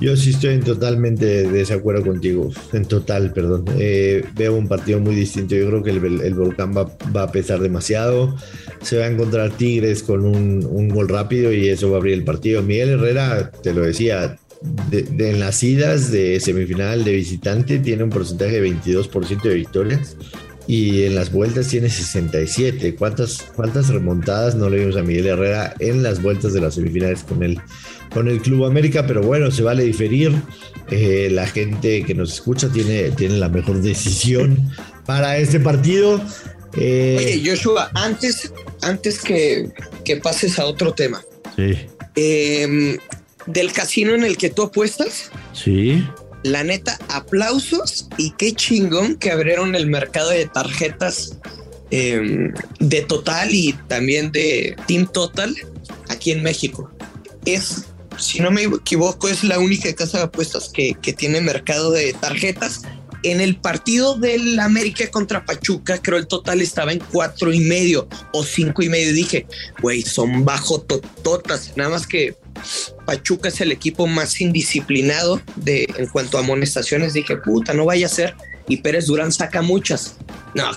Yo 0.00 0.14
sí 0.14 0.30
estoy 0.30 0.54
en 0.54 0.62
totalmente 0.62 1.48
desacuerdo 1.48 2.04
contigo, 2.04 2.50
en 2.74 2.84
total, 2.84 3.32
perdón. 3.32 3.64
Eh, 3.78 4.24
veo 4.34 4.54
un 4.54 4.68
partido 4.68 5.00
muy 5.00 5.14
distinto. 5.14 5.54
Yo 5.54 5.66
creo 5.68 5.82
que 5.82 5.90
el, 5.90 6.34
Volcán 6.34 6.74
va, 6.76 7.22
a 7.22 7.32
pesar 7.32 7.60
demasiado. 7.60 8.36
Se 8.82 8.98
va 8.98 9.06
a 9.06 9.08
encontrar 9.08 9.52
Tigres 9.52 10.02
con 10.02 10.26
un, 10.26 10.88
gol 10.90 11.08
rápido 11.08 11.50
y 11.50 11.68
eso 11.68 11.90
va 11.90 11.96
a 11.96 12.00
abrir 12.00 12.12
el 12.12 12.24
partido. 12.24 12.62
Miguel 12.62 12.90
Herrera, 12.90 13.50
te 13.50 13.72
lo 13.72 13.82
decía, 13.82 14.36
de, 14.62 15.30
en 15.30 15.40
las 15.40 15.62
idas 15.62 16.10
de 16.10 16.40
semifinal 16.40 17.04
de 17.04 17.12
visitante 17.12 17.78
tiene 17.78 18.04
un 18.04 18.10
porcentaje 18.10 18.60
de 18.60 18.70
22% 18.70 19.42
de 19.42 19.54
victorias 19.54 20.16
y 20.66 21.04
en 21.04 21.14
las 21.14 21.30
vueltas 21.30 21.68
tiene 21.68 21.88
67. 21.88 22.96
¿Cuántas, 22.96 23.42
¿Cuántas 23.54 23.88
remontadas 23.88 24.56
no 24.56 24.68
le 24.68 24.78
vimos 24.78 24.96
a 24.96 25.02
Miguel 25.02 25.26
Herrera 25.26 25.74
en 25.78 26.02
las 26.02 26.20
vueltas 26.22 26.52
de 26.52 26.60
las 26.60 26.74
semifinales 26.74 27.22
con 27.22 27.42
el, 27.42 27.60
con 28.12 28.28
el 28.28 28.40
Club 28.40 28.64
América? 28.64 29.06
Pero 29.06 29.22
bueno, 29.22 29.50
se 29.50 29.62
vale 29.62 29.84
diferir. 29.84 30.32
Eh, 30.90 31.28
la 31.30 31.46
gente 31.46 32.04
que 32.04 32.14
nos 32.14 32.34
escucha 32.34 32.68
tiene, 32.68 33.10
tiene 33.10 33.38
la 33.38 33.48
mejor 33.48 33.80
decisión 33.80 34.70
para 35.04 35.38
este 35.38 35.60
partido. 35.60 36.20
Eh, 36.76 37.16
Oye, 37.18 37.50
Joshua, 37.50 37.90
antes, 37.94 38.52
antes 38.82 39.20
que, 39.20 39.70
que 40.04 40.16
pases 40.16 40.58
a 40.58 40.66
otro 40.66 40.92
tema. 40.92 41.22
Sí. 41.54 41.76
Eh, 42.16 42.98
del 43.46 43.72
casino 43.72 44.14
en 44.14 44.24
el 44.24 44.36
que 44.36 44.50
tú 44.50 44.62
apuestas. 44.62 45.30
Sí. 45.52 46.06
La 46.42 46.62
neta, 46.62 46.98
aplausos 47.08 48.08
y 48.18 48.32
qué 48.32 48.52
chingón 48.52 49.16
que 49.16 49.30
abrieron 49.30 49.74
el 49.74 49.86
mercado 49.86 50.30
de 50.30 50.46
tarjetas 50.46 51.38
em, 51.90 52.52
de 52.78 53.02
Total 53.02 53.52
y 53.52 53.72
también 53.88 54.30
de 54.32 54.76
Team 54.86 55.06
Total 55.12 55.54
aquí 56.08 56.30
en 56.30 56.42
México. 56.42 56.90
Es, 57.44 57.86
si 58.18 58.40
no 58.40 58.50
me 58.50 58.64
equivoco, 58.64 59.28
es 59.28 59.44
la 59.44 59.58
única 59.58 59.92
casa 59.94 60.18
de 60.18 60.24
apuestas 60.24 60.70
que, 60.72 60.94
que 61.00 61.12
tiene 61.12 61.40
mercado 61.40 61.90
de 61.90 62.12
tarjetas. 62.12 62.82
En 63.22 63.40
el 63.40 63.56
partido 63.56 64.16
del 64.16 64.60
América 64.60 65.10
contra 65.10 65.44
Pachuca, 65.44 66.00
creo 66.00 66.18
el 66.18 66.28
total 66.28 66.60
estaba 66.60 66.92
en 66.92 67.00
cuatro 67.00 67.52
y 67.52 67.58
medio 67.58 68.08
o 68.32 68.44
cinco 68.44 68.82
y 68.82 68.88
medio. 68.88 69.12
dije, 69.12 69.46
güey, 69.80 70.02
son 70.02 70.44
bajo 70.44 70.80
tototas. 70.80 71.72
Nada 71.76 71.90
más 71.90 72.06
que 72.06 72.36
Pachuca 73.06 73.48
es 73.48 73.60
el 73.60 73.72
equipo 73.72 74.06
más 74.06 74.40
indisciplinado 74.40 75.40
de, 75.56 75.88
en 75.96 76.06
cuanto 76.08 76.36
a 76.36 76.40
amonestaciones. 76.40 77.14
Dije, 77.14 77.36
puta, 77.36 77.72
no 77.72 77.84
vaya 77.86 78.06
a 78.06 78.10
ser. 78.10 78.34
Y 78.68 78.78
Pérez 78.78 79.06
Durán 79.06 79.32
saca 79.32 79.62
muchas. 79.62 80.16
No, 80.54 80.70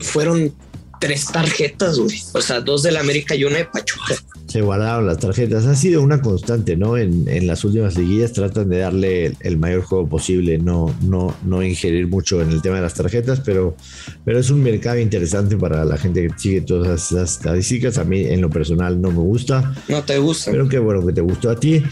fueron 0.00 0.54
tres 1.00 1.26
tarjetas, 1.26 1.98
güey. 1.98 2.22
O 2.32 2.40
sea, 2.40 2.60
dos 2.60 2.82
del 2.82 2.96
América 2.96 3.34
y 3.34 3.44
una 3.44 3.58
de 3.58 3.66
Pachuca. 3.66 4.14
Se 4.54 4.62
guardaron 4.62 5.08
las 5.08 5.18
tarjetas. 5.18 5.66
Ha 5.66 5.74
sido 5.74 6.00
una 6.00 6.22
constante, 6.22 6.76
¿no? 6.76 6.96
En, 6.96 7.26
en 7.26 7.48
las 7.48 7.64
últimas 7.64 7.98
liguillas 7.98 8.32
tratan 8.32 8.68
de 8.68 8.78
darle 8.78 9.32
el, 9.40 9.58
mayor 9.58 9.82
juego 9.82 10.08
posible, 10.08 10.58
no, 10.58 10.94
no, 11.02 11.34
no 11.42 11.60
ingerir 11.64 12.06
mucho 12.06 12.40
en 12.40 12.52
el 12.52 12.62
tema 12.62 12.76
de 12.76 12.82
las 12.82 12.94
tarjetas, 12.94 13.40
pero, 13.40 13.74
pero 14.24 14.38
es 14.38 14.50
un 14.50 14.62
mercado 14.62 15.00
interesante 15.00 15.56
para 15.56 15.84
la 15.84 15.96
gente 15.96 16.28
que 16.28 16.38
sigue 16.38 16.60
todas 16.60 17.10
esas 17.10 17.32
estadísticas. 17.32 17.98
A 17.98 18.04
mí, 18.04 18.26
en 18.26 18.42
lo 18.42 18.48
personal, 18.48 19.02
no 19.02 19.10
me 19.10 19.18
gusta. 19.18 19.74
No 19.88 20.04
te 20.04 20.18
gusta. 20.18 20.52
Pero 20.52 20.68
qué 20.68 20.78
bueno 20.78 21.04
que 21.04 21.12
te 21.12 21.20
gustó 21.20 21.50
a 21.50 21.56
ti. 21.56 21.82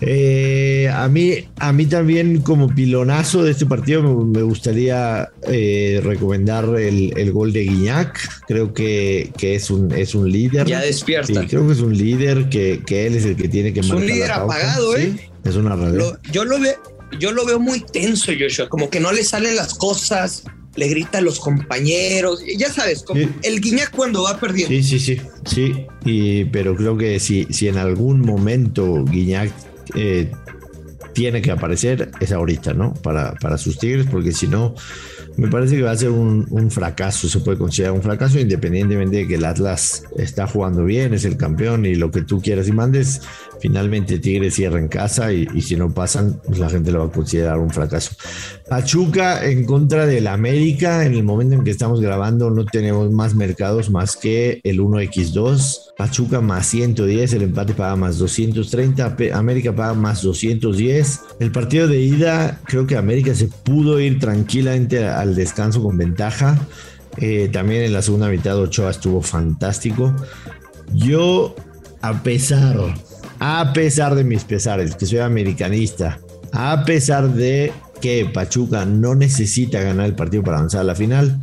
Eh, 0.00 0.88
a, 0.92 1.08
mí, 1.08 1.48
a 1.58 1.72
mí 1.72 1.86
también, 1.86 2.40
como 2.42 2.68
pilonazo 2.68 3.42
de 3.42 3.52
este 3.52 3.66
partido, 3.66 4.02
me, 4.02 4.42
gustaría 4.42 5.30
eh, 5.48 6.00
recomendar 6.02 6.64
el, 6.78 7.12
el, 7.16 7.32
gol 7.32 7.52
de 7.52 7.64
Guiñac. 7.64 8.18
Creo 8.46 8.74
que, 8.74 9.32
que, 9.36 9.54
es, 9.54 9.70
un, 9.70 9.92
es 9.92 10.14
un 10.14 10.30
líder. 10.30 10.66
Ya 10.66 10.80
despierta. 10.80 11.46
creo 11.46 11.66
que 11.66 11.72
es 11.72 11.80
un 11.80 11.96
líder, 11.96 12.48
que, 12.48 12.82
que, 12.84 13.06
él 13.06 13.16
es 13.16 13.24
el 13.24 13.36
que 13.36 13.48
tiene 13.48 13.72
que 13.72 13.80
Es 13.80 13.90
un 13.90 14.06
líder 14.06 14.32
apagado, 14.32 14.96
¿eh? 14.96 15.30
Es 15.44 15.56
una 15.56 15.76
realidad. 15.76 16.18
yo, 16.32 16.44
lo 16.44 16.58
veo, 16.58 16.74
yo 17.18 17.32
lo 17.32 17.44
veo 17.44 17.58
muy 17.58 17.80
tenso, 17.80 18.32
Joshua. 18.38 18.68
Como 18.68 18.90
que 18.90 19.00
no 19.00 19.12
le 19.12 19.24
salen 19.24 19.56
las 19.56 19.74
cosas 19.74 20.44
le 20.76 20.88
grita 20.88 21.18
a 21.18 21.20
los 21.20 21.38
compañeros, 21.38 22.42
ya 22.58 22.68
sabes, 22.68 23.04
como 23.04 23.20
el 23.42 23.60
Guiñac 23.60 23.92
cuando 23.92 24.24
va 24.24 24.40
perdiendo. 24.40 24.74
Sí, 24.74 24.82
sí, 24.82 24.98
sí, 24.98 25.20
sí, 25.46 25.86
y, 26.04 26.46
pero 26.46 26.74
creo 26.74 26.96
que 26.96 27.20
si, 27.20 27.46
si 27.50 27.68
en 27.68 27.78
algún 27.78 28.20
momento 28.20 29.04
Guiñac 29.04 29.52
eh, 29.94 30.30
tiene 31.12 31.40
que 31.40 31.50
aparecer 31.50 32.10
es 32.20 32.32
ahorita, 32.32 32.74
¿no? 32.74 32.92
Para, 32.94 33.34
para 33.34 33.56
sus 33.56 33.78
Tigres, 33.78 34.06
porque 34.10 34.32
si 34.32 34.48
no, 34.48 34.74
me 35.36 35.48
parece 35.48 35.76
que 35.76 35.82
va 35.82 35.92
a 35.92 35.96
ser 35.96 36.10
un, 36.10 36.46
un, 36.50 36.70
fracaso, 36.70 37.28
se 37.28 37.40
puede 37.40 37.58
considerar 37.58 37.94
un 37.94 38.02
fracaso 38.02 38.38
independientemente 38.38 39.18
de 39.18 39.26
que 39.26 39.34
el 39.36 39.44
Atlas 39.44 40.04
está 40.16 40.46
jugando 40.46 40.84
bien, 40.84 41.14
es 41.14 41.24
el 41.24 41.36
campeón 41.36 41.86
y 41.86 41.94
lo 41.94 42.10
que 42.10 42.22
tú 42.22 42.40
quieras 42.40 42.68
y 42.68 42.72
mandes. 42.72 43.22
Finalmente 43.60 44.18
Tigres 44.18 44.54
cierra 44.54 44.78
en 44.78 44.88
casa 44.88 45.32
y, 45.32 45.46
si 45.62 45.76
no 45.76 45.92
pasan, 45.92 46.40
pues 46.44 46.58
la 46.58 46.68
gente 46.68 46.92
lo 46.92 46.98
va 47.00 47.06
a 47.06 47.10
considerar 47.10 47.58
un 47.58 47.70
fracaso. 47.70 48.14
Pachuca 48.68 49.44
en 49.44 49.64
contra 49.64 50.06
del 50.06 50.26
América, 50.26 51.06
en 51.06 51.14
el 51.14 51.24
momento 51.24 51.54
en 51.54 51.64
que 51.64 51.70
estamos 51.70 52.00
grabando 52.00 52.50
no 52.50 52.66
tenemos 52.66 53.10
más 53.10 53.34
mercados 53.34 53.90
más 53.90 54.16
que 54.16 54.60
el 54.64 54.80
1x2. 54.80 55.93
Pachuca 55.96 56.40
más 56.40 56.66
110, 56.66 57.34
el 57.34 57.42
empate 57.42 57.72
paga 57.72 57.94
más 57.94 58.18
230, 58.18 59.16
América 59.32 59.74
paga 59.74 59.94
más 59.94 60.22
210. 60.22 61.20
El 61.38 61.52
partido 61.52 61.86
de 61.86 62.00
ida, 62.00 62.60
creo 62.64 62.86
que 62.86 62.96
América 62.96 63.34
se 63.34 63.46
pudo 63.46 64.00
ir 64.00 64.18
tranquilamente 64.18 65.06
al 65.06 65.34
descanso 65.34 65.82
con 65.82 65.96
ventaja. 65.96 66.58
Eh, 67.18 67.48
también 67.52 67.82
en 67.82 67.92
la 67.92 68.02
segunda 68.02 68.28
mitad 68.28 68.58
Ochoa 68.58 68.90
estuvo 68.90 69.22
fantástico. 69.22 70.12
Yo, 70.92 71.54
a 72.02 72.22
pesar, 72.22 72.76
a 73.38 73.72
pesar 73.72 74.16
de 74.16 74.24
mis 74.24 74.42
pesares, 74.42 74.96
que 74.96 75.06
soy 75.06 75.20
americanista, 75.20 76.18
a 76.52 76.84
pesar 76.84 77.32
de 77.32 77.72
que 78.00 78.26
Pachuca 78.26 78.84
no 78.84 79.14
necesita 79.14 79.80
ganar 79.80 80.06
el 80.06 80.14
partido 80.14 80.42
para 80.42 80.58
avanzar 80.58 80.80
a 80.80 80.84
la 80.84 80.94
final, 80.94 81.40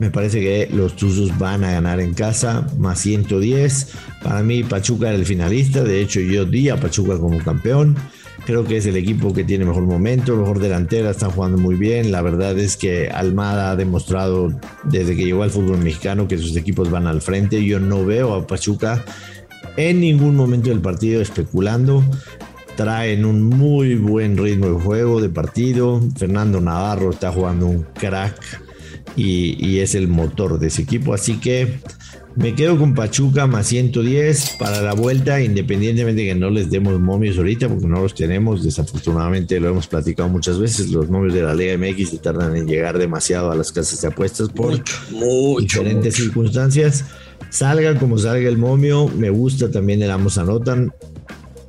me 0.00 0.10
parece 0.10 0.40
que 0.40 0.74
los 0.74 0.96
Tuzos 0.96 1.38
van 1.38 1.62
a 1.62 1.72
ganar 1.72 2.00
en 2.00 2.14
casa, 2.14 2.66
más 2.78 3.00
110. 3.00 3.88
Para 4.22 4.42
mí, 4.42 4.64
Pachuca 4.64 5.08
era 5.08 5.16
el 5.16 5.26
finalista. 5.26 5.84
De 5.84 6.00
hecho, 6.00 6.20
yo 6.20 6.46
di 6.46 6.70
a 6.70 6.80
Pachuca 6.80 7.18
como 7.18 7.38
campeón. 7.38 7.96
Creo 8.46 8.64
que 8.64 8.78
es 8.78 8.86
el 8.86 8.96
equipo 8.96 9.34
que 9.34 9.44
tiene 9.44 9.66
mejor 9.66 9.82
momento, 9.82 10.34
mejor 10.34 10.58
delantera, 10.58 11.10
están 11.10 11.30
jugando 11.30 11.58
muy 11.58 11.74
bien. 11.74 12.10
La 12.10 12.22
verdad 12.22 12.58
es 12.58 12.78
que 12.78 13.10
Almada 13.10 13.72
ha 13.72 13.76
demostrado 13.76 14.58
desde 14.84 15.14
que 15.14 15.26
llegó 15.26 15.42
al 15.42 15.50
fútbol 15.50 15.76
mexicano 15.76 16.26
que 16.26 16.38
sus 16.38 16.56
equipos 16.56 16.90
van 16.90 17.06
al 17.06 17.20
frente. 17.20 17.62
Yo 17.62 17.78
no 17.78 18.02
veo 18.06 18.34
a 18.34 18.46
Pachuca 18.46 19.04
en 19.76 20.00
ningún 20.00 20.34
momento 20.34 20.70
del 20.70 20.80
partido 20.80 21.20
especulando. 21.20 22.02
Traen 22.74 23.26
un 23.26 23.42
muy 23.42 23.96
buen 23.96 24.38
ritmo 24.38 24.68
de 24.70 24.82
juego, 24.82 25.20
de 25.20 25.28
partido. 25.28 26.00
Fernando 26.16 26.58
Navarro 26.58 27.10
está 27.10 27.30
jugando 27.30 27.66
un 27.66 27.82
crack 27.82 28.69
y, 29.16 29.78
es 29.78 29.94
el 29.94 30.08
motor 30.08 30.58
de 30.58 30.68
ese 30.68 30.82
equipo. 30.82 31.14
Así 31.14 31.38
que 31.38 31.80
me 32.36 32.54
quedo 32.54 32.78
con 32.78 32.94
Pachuca 32.94 33.46
más 33.46 33.66
110 33.68 34.56
para 34.58 34.80
la 34.82 34.94
vuelta, 34.94 35.40
independientemente 35.40 36.22
de 36.22 36.28
que 36.28 36.34
no 36.34 36.50
les 36.50 36.70
demos 36.70 36.98
momios 37.00 37.36
ahorita, 37.38 37.68
porque 37.68 37.86
no 37.86 38.02
los 38.02 38.14
tenemos. 38.14 38.62
Desafortunadamente 38.62 39.58
lo 39.60 39.68
hemos 39.68 39.86
platicado 39.86 40.28
muchas 40.28 40.58
veces. 40.58 40.90
Los 40.90 41.10
momios 41.10 41.34
de 41.34 41.42
la 41.42 41.54
Liga 41.54 41.76
MX 41.76 42.10
se 42.10 42.18
tardan 42.18 42.56
en 42.56 42.66
llegar 42.66 42.98
demasiado 42.98 43.50
a 43.50 43.54
las 43.54 43.72
casas 43.72 44.00
de 44.00 44.08
apuestas 44.08 44.48
por 44.48 44.82
diferentes 45.60 46.14
circunstancias. 46.14 47.04
Salga 47.48 47.98
como 47.98 48.18
salga 48.18 48.48
el 48.48 48.58
momio, 48.58 49.08
me 49.08 49.30
gusta 49.30 49.70
también 49.70 50.02
el 50.02 50.10
ambos 50.10 50.38
anotan. 50.38 50.92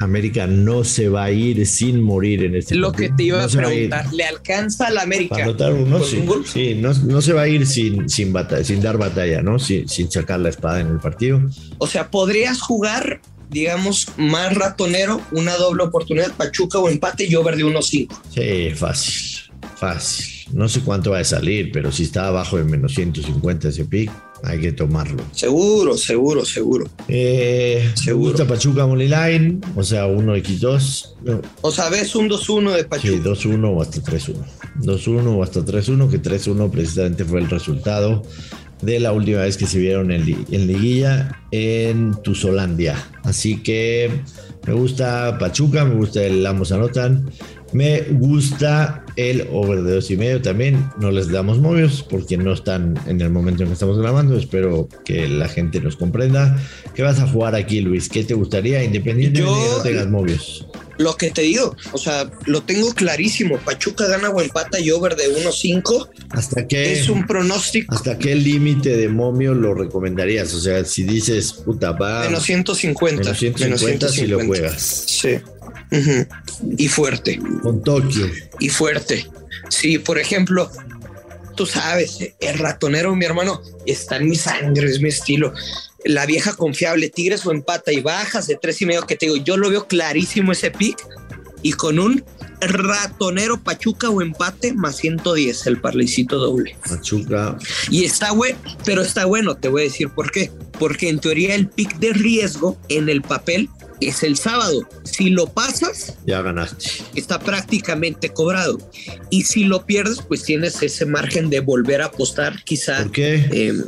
América 0.01 0.47
no 0.47 0.83
se 0.83 1.09
va 1.09 1.25
a 1.25 1.31
ir 1.31 1.65
sin 1.65 2.01
morir 2.01 2.43
en 2.43 2.55
este 2.55 2.75
Lo 2.75 2.91
que 2.91 3.09
te 3.09 3.23
iba 3.23 3.43
a 3.43 3.47
preguntar, 3.47 4.11
¿le 4.13 4.23
alcanza 4.23 4.87
a 4.87 4.91
la 4.91 5.01
América? 5.01 5.35
Para 5.35 5.43
anotar 5.45 5.73
uno, 5.73 6.03
sí, 6.03 6.23
sí 6.45 6.75
no, 6.75 7.21
se 7.21 7.33
va 7.33 7.43
a 7.43 7.47
ir 7.47 7.65
sin, 7.65 8.09
sin, 8.09 8.33
batalla, 8.33 8.63
sin 8.63 8.81
dar 8.81 8.97
batalla, 8.97 9.41
¿no? 9.41 9.59
Sin, 9.59 9.87
sin 9.87 10.11
sacar 10.11 10.39
la 10.39 10.49
espada 10.49 10.81
en 10.81 10.87
el 10.87 10.99
partido. 10.99 11.41
O 11.77 11.87
sea, 11.87 12.09
podrías 12.09 12.61
jugar, 12.61 13.21
digamos, 13.49 14.07
más 14.17 14.53
ratonero, 14.55 15.21
una 15.31 15.55
doble 15.55 15.83
oportunidad, 15.83 16.31
Pachuca 16.33 16.79
o 16.79 16.89
empate 16.89 17.25
y 17.25 17.35
over 17.35 17.55
de 17.55 17.65
1-5. 17.65 18.09
Sí, 18.33 18.75
fácil, 18.75 19.40
fácil. 19.81 20.45
No 20.53 20.69
sé 20.69 20.81
cuánto 20.81 21.11
va 21.11 21.19
a 21.19 21.23
salir, 21.23 21.71
pero 21.73 21.91
si 21.91 22.03
está 22.03 22.27
abajo 22.27 22.57
de 22.57 22.63
menos 22.63 22.93
150 22.93 23.69
ese 23.69 23.85
pick, 23.85 24.11
hay 24.43 24.59
que 24.59 24.71
tomarlo. 24.71 25.23
Seguro, 25.31 25.97
seguro, 25.97 26.45
seguro. 26.45 26.87
Eh, 27.07 27.91
seguro. 27.95 28.29
gusta 28.29 28.45
Pachuca 28.45 28.85
Line, 28.85 29.59
o 29.75 29.83
sea, 29.83 30.05
1x2. 30.07 31.41
O 31.61 31.71
sea, 31.71 31.89
ves 31.89 32.15
un 32.15 32.29
2-1 32.29 32.75
de 32.75 32.83
Pachuca. 32.83 33.39
Sí, 33.39 33.47
2-1 33.49 33.75
o 33.75 33.81
hasta 33.81 34.01
3-1. 34.01 34.35
2-1 34.81 35.37
o 35.37 35.43
hasta 35.43 35.61
3-1, 35.61 36.09
que 36.09 36.21
3-1 36.21 36.69
precisamente 36.69 37.25
fue 37.25 37.39
el 37.39 37.49
resultado 37.49 38.21
de 38.81 38.99
la 38.99 39.13
última 39.13 39.41
vez 39.41 39.57
que 39.57 39.67
se 39.67 39.79
vieron 39.79 40.11
en, 40.11 40.45
en 40.51 40.67
Liguilla 40.67 41.41
en 41.51 42.13
Tuzolandia. 42.21 42.95
Así 43.23 43.57
que 43.57 44.21
me 44.67 44.73
gusta 44.73 45.37
Pachuca, 45.39 45.85
me 45.85 45.95
gusta 45.95 46.23
el 46.23 46.45
ambos 46.45 46.71
anotan. 46.71 47.31
Me 47.73 48.01
gusta 48.01 49.05
el 49.15 49.47
over 49.51 49.81
de 49.81 49.95
dos 49.95 50.11
y 50.11 50.17
medio 50.17 50.41
también. 50.41 50.89
No 50.99 51.11
les 51.11 51.29
damos 51.29 51.59
movios 51.59 52.05
porque 52.07 52.37
no 52.37 52.53
están 52.53 52.99
en 53.07 53.21
el 53.21 53.29
momento 53.29 53.63
en 53.63 53.69
que 53.69 53.73
estamos 53.73 53.97
grabando. 53.97 54.37
Espero 54.37 54.89
que 55.05 55.27
la 55.27 55.47
gente 55.47 55.79
nos 55.79 55.95
comprenda. 55.95 56.59
¿Qué 56.95 57.01
vas 57.01 57.19
a 57.19 57.27
jugar 57.27 57.55
aquí, 57.55 57.81
Luis? 57.81 58.09
¿Qué 58.09 58.23
te 58.23 58.33
gustaría, 58.33 58.83
independientemente 58.83 59.53
de 59.53 59.63
que 59.63 59.75
no 59.77 59.83
tengas 59.83 60.07
movios? 60.07 60.67
Lo 60.97 61.15
que 61.15 61.31
te 61.31 61.41
digo, 61.41 61.75
o 61.93 61.97
sea, 61.97 62.29
lo 62.45 62.61
tengo 62.61 62.93
clarísimo. 62.93 63.57
Pachuca 63.57 64.07
gana 64.07 64.29
o 64.29 64.41
empata 64.41 64.79
y 64.79 64.91
over 64.91 65.15
de 65.15 65.29
1.5. 65.35 66.09
¿Hasta 66.29 66.67
qué? 66.67 66.93
Es 66.93 67.09
un 67.09 67.25
pronóstico. 67.25 67.95
¿Hasta 67.95 68.19
qué 68.19 68.35
límite 68.35 68.95
de 68.97 69.07
momio 69.07 69.55
lo 69.55 69.73
recomendarías? 69.73 70.53
O 70.53 70.59
sea, 70.59 70.83
si 70.85 71.03
dices, 71.03 71.53
puta, 71.53 71.93
va. 71.93 72.25
Menos 72.25 72.43
150. 72.43 73.23
Menos 73.23 73.39
150, 73.39 74.09
si 74.09 74.27
lo 74.27 74.45
juegas. 74.45 75.05
Sí. 75.07 75.37
Y 76.77 76.87
fuerte. 76.87 77.39
Con 77.61 77.83
Tokio. 77.83 78.29
Y 78.59 78.69
fuerte. 78.69 79.27
Sí, 79.69 79.99
por 79.99 80.17
ejemplo, 80.19 80.71
tú 81.55 81.65
sabes, 81.65 82.19
el 82.39 82.59
ratonero, 82.59 83.15
mi 83.15 83.25
hermano, 83.25 83.61
está 83.85 84.17
en 84.17 84.29
mi 84.29 84.35
sangre, 84.35 84.89
es 84.89 85.01
mi 85.01 85.09
estilo. 85.09 85.53
La 86.03 86.25
vieja 86.25 86.53
confiable, 86.55 87.09
Tigres 87.09 87.45
o 87.45 87.51
empata 87.51 87.91
y 87.91 87.99
bajas 87.99 88.47
de 88.47 88.55
tres 88.55 88.81
y 88.81 88.85
medio 88.85 89.05
que 89.05 89.15
te 89.15 89.27
digo, 89.27 89.37
yo 89.37 89.57
lo 89.57 89.69
veo 89.69 89.87
clarísimo 89.87 90.51
ese 90.51 90.71
pick 90.71 90.97
y 91.61 91.73
con 91.73 91.99
un 91.99 92.23
ratonero 92.59 93.61
Pachuca 93.61 94.09
o 94.09 94.21
empate 94.21 94.73
más 94.73 94.97
110 94.97 95.67
el 95.67 95.81
parlicito 95.81 96.37
doble. 96.37 96.75
Pachuca. 96.87 97.57
Y 97.89 98.05
está 98.05 98.31
bueno, 98.31 98.57
pero 98.85 99.01
está 99.01 99.25
bueno, 99.25 99.55
te 99.55 99.67
voy 99.67 99.81
a 99.81 99.85
decir 99.85 100.09
por 100.09 100.31
qué. 100.31 100.51
Porque 100.79 101.09
en 101.09 101.19
teoría 101.19 101.53
el 101.55 101.67
pick 101.67 101.97
de 101.99 102.13
riesgo 102.13 102.77
en 102.89 103.09
el 103.09 103.21
papel 103.21 103.69
es 104.01 104.23
el 104.23 104.37
sábado. 104.37 104.87
Si 105.03 105.29
lo 105.29 105.47
pasas, 105.47 106.15
ya 106.25 106.41
ganaste. 106.41 106.85
Está 107.15 107.39
prácticamente 107.39 108.29
cobrado. 108.29 108.77
Y 109.29 109.43
si 109.43 109.63
lo 109.63 109.85
pierdes, 109.85 110.19
pues 110.27 110.43
tienes 110.43 110.81
ese 110.81 111.05
margen 111.05 111.49
de 111.49 111.59
volver 111.59 112.01
a 112.01 112.05
apostar, 112.05 112.63
quizá. 112.63 113.03
¿Por 113.03 113.11
qué? 113.11 113.45
Em, 113.51 113.83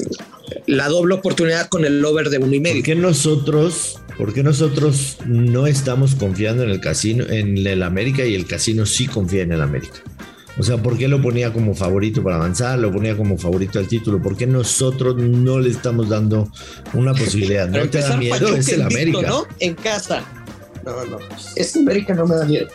la 0.67 0.87
doble 0.87 1.15
oportunidad 1.15 1.67
con 1.69 1.85
el 1.85 2.03
over 2.03 2.29
de 2.29 2.37
uno 2.37 2.53
y 2.53 2.59
medio. 2.59 2.77
¿Por 2.77 2.85
qué 2.85 2.95
nosotros, 2.95 3.99
por 4.17 4.33
qué 4.33 4.43
nosotros 4.43 5.17
no 5.25 5.67
estamos 5.67 6.15
confiando 6.15 6.63
en 6.63 6.69
el 6.69 6.79
casino, 6.79 7.25
en 7.27 7.65
el 7.65 7.83
América 7.83 8.25
y 8.25 8.35
el 8.35 8.45
casino 8.45 8.85
sí 8.85 9.07
confía 9.07 9.43
en 9.43 9.51
el 9.51 9.61
América? 9.61 10.03
O 10.57 10.63
sea, 10.63 10.77
¿por 10.77 10.97
qué 10.97 11.07
lo 11.07 11.21
ponía 11.21 11.51
como 11.51 11.73
favorito 11.73 12.23
para 12.23 12.35
avanzar? 12.35 12.77
Lo 12.77 12.91
ponía 12.91 13.17
como 13.17 13.37
favorito 13.37 13.79
al 13.79 13.87
título. 13.87 14.21
¿Por 14.21 14.37
qué 14.37 14.45
nosotros 14.45 15.15
no 15.17 15.59
le 15.59 15.69
estamos 15.69 16.09
dando 16.09 16.51
una 16.93 17.13
posibilidad? 17.13 17.67
¿No 17.67 17.89
te 17.89 17.99
da 17.99 18.17
miedo? 18.17 18.55
es 18.55 18.69
el 18.69 18.83
América. 18.83 19.21
¿no? 19.21 19.47
En 19.59 19.73
casa. 19.73 20.23
No, 20.85 21.05
no. 21.05 21.17
Este 21.55 21.79
América 21.79 22.13
no 22.13 22.27
me 22.27 22.35
da 22.35 22.45
miedo. 22.45 22.67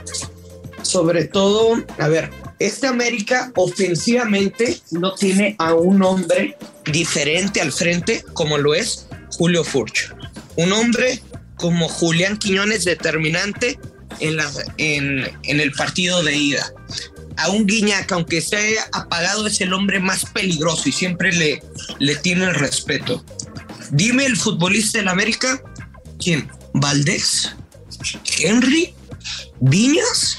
Sobre 0.82 1.26
todo, 1.26 1.76
a 1.99 2.08
ver, 2.08 2.30
este 2.58 2.88
América 2.88 3.52
ofensivamente 3.54 4.78
no 4.90 5.14
tiene 5.14 5.54
a 5.58 5.75
un 5.75 6.02
hombre 6.02 6.56
diferente 6.90 7.61
al 7.61 7.70
frente 7.70 8.25
como 8.32 8.58
lo 8.58 8.75
es 8.75 9.06
Julio 9.37 9.62
Furch. 9.62 10.12
Un 10.56 10.73
hombre 10.73 11.20
como 11.56 11.88
Julián 11.88 12.38
Quiñones 12.38 12.85
determinante 12.85 13.78
en, 14.18 14.37
la, 14.37 14.50
en, 14.78 15.28
en 15.44 15.61
el 15.61 15.70
partido 15.73 16.23
de 16.25 16.35
ida 16.35 16.73
a 17.38 17.50
un 17.50 17.66
Guiñac, 17.66 18.11
aunque 18.12 18.38
esté 18.38 18.76
apagado, 18.92 19.47
es 19.47 19.61
el 19.61 19.73
hombre 19.73 20.00
más 20.00 20.25
peligroso 20.26 20.88
y 20.88 20.92
siempre 20.92 21.33
le, 21.33 21.62
le 22.00 22.16
tiene 22.16 22.45
el 22.45 22.54
respeto. 22.54 23.25
Dime 23.92 24.26
el 24.26 24.37
futbolista 24.37 24.99
del 24.99 25.09
América, 25.09 25.62
¿quién? 26.18 26.49
¿Valdés? 26.75 27.54
¿Henry? 28.38 28.95
¿Viñas? 29.61 30.38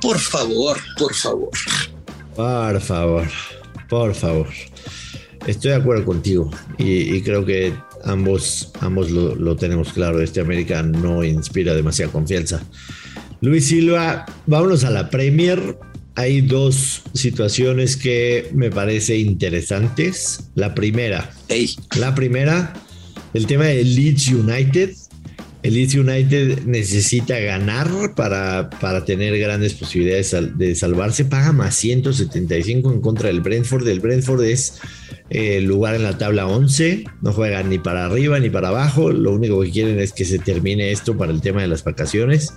Por 0.00 0.18
favor, 0.18 0.78
por 0.98 1.14
favor. 1.14 1.50
Por 2.34 2.80
favor, 2.80 3.28
por 3.88 4.14
favor. 4.14 4.48
Estoy 5.46 5.72
de 5.72 5.76
acuerdo 5.76 6.04
contigo 6.04 6.50
y, 6.78 7.20
creo 7.22 7.44
que 7.44 7.74
ambos, 8.04 8.72
ambos 8.80 9.10
lo, 9.10 9.34
lo, 9.34 9.56
tenemos 9.56 9.92
claro. 9.92 10.20
Este 10.20 10.40
América 10.40 10.82
no 10.82 11.24
inspira 11.24 11.74
demasiada 11.74 12.12
confianza. 12.12 12.62
Luis 13.40 13.66
Silva, 13.66 14.26
vámonos 14.46 14.84
a 14.84 14.90
la 14.90 15.10
Premier 15.10 15.78
hay 16.16 16.40
dos 16.40 17.02
situaciones 17.12 17.96
que 17.96 18.48
me 18.54 18.70
parece 18.70 19.18
interesantes. 19.18 20.48
La 20.54 20.74
primera, 20.74 21.30
la 21.98 22.14
primera, 22.14 22.72
el 23.34 23.46
tema 23.46 23.66
de 23.66 23.84
Leeds 23.84 24.28
United. 24.28 24.94
El 25.62 25.74
Leeds 25.74 25.94
United 25.94 26.62
necesita 26.64 27.38
ganar 27.40 28.14
para, 28.14 28.70
para 28.70 29.04
tener 29.04 29.38
grandes 29.38 29.74
posibilidades 29.74 30.34
de 30.56 30.74
salvarse. 30.74 31.26
Paga 31.26 31.52
más 31.52 31.74
175 31.74 32.92
en 32.92 33.00
contra 33.02 33.28
del 33.28 33.42
Brentford. 33.42 33.86
El 33.86 34.00
Brentford 34.00 34.42
es 34.44 34.78
el 35.28 35.38
eh, 35.38 35.60
lugar 35.60 35.96
en 35.96 36.04
la 36.04 36.16
tabla 36.16 36.46
11. 36.46 37.04
No 37.20 37.32
juegan 37.32 37.68
ni 37.68 37.78
para 37.78 38.06
arriba 38.06 38.38
ni 38.38 38.48
para 38.48 38.68
abajo. 38.68 39.10
Lo 39.10 39.32
único 39.32 39.60
que 39.60 39.70
quieren 39.70 39.98
es 39.98 40.12
que 40.12 40.24
se 40.24 40.38
termine 40.38 40.92
esto 40.92 41.16
para 41.16 41.32
el 41.32 41.42
tema 41.42 41.60
de 41.60 41.68
las 41.68 41.84
vacaciones. 41.84 42.54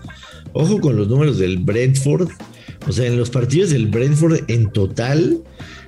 Ojo 0.54 0.80
con 0.80 0.96
los 0.96 1.10
números 1.10 1.40
del 1.40 1.58
Brentford. 1.58 2.30
O 2.90 2.92
sea, 2.92 3.06
en 3.06 3.18
los 3.18 3.30
partidos 3.30 3.70
del 3.70 3.86
Brentford 3.88 4.42
en 4.48 4.72
total 4.72 5.44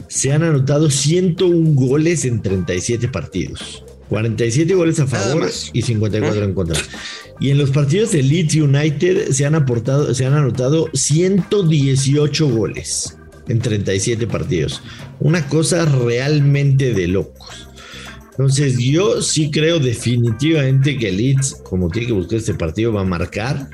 se 0.07 0.31
han 0.31 0.43
anotado 0.43 0.91
101 0.91 1.71
goles 1.73 2.25
en 2.25 2.41
37 2.41 3.07
partidos. 3.07 3.83
47 4.09 4.75
goles 4.75 4.99
a 4.99 5.07
favor 5.07 5.49
y 5.73 5.81
54 5.81 6.43
en 6.43 6.53
contra. 6.53 6.79
Y 7.39 7.49
en 7.49 7.57
los 7.57 7.71
partidos 7.71 8.11
de 8.11 8.21
Leeds 8.21 8.55
United 8.55 9.31
se 9.31 9.45
han 9.45 9.55
aportado, 9.55 10.13
se 10.13 10.25
han 10.25 10.33
anotado 10.33 10.89
118 10.93 12.49
goles 12.49 13.17
en 13.47 13.59
37 13.59 14.27
partidos. 14.27 14.83
Una 15.19 15.47
cosa 15.47 15.85
realmente 15.85 16.93
de 16.93 17.07
locos. 17.07 17.67
Entonces, 18.31 18.77
yo 18.77 19.21
sí 19.21 19.49
creo 19.49 19.79
definitivamente 19.79 20.97
que 20.97 21.11
Leeds, 21.11 21.61
como 21.63 21.89
tiene 21.89 22.07
que 22.07 22.13
buscar 22.13 22.37
este 22.37 22.53
partido, 22.53 22.93
va 22.93 23.01
a 23.01 23.05
marcar. 23.05 23.69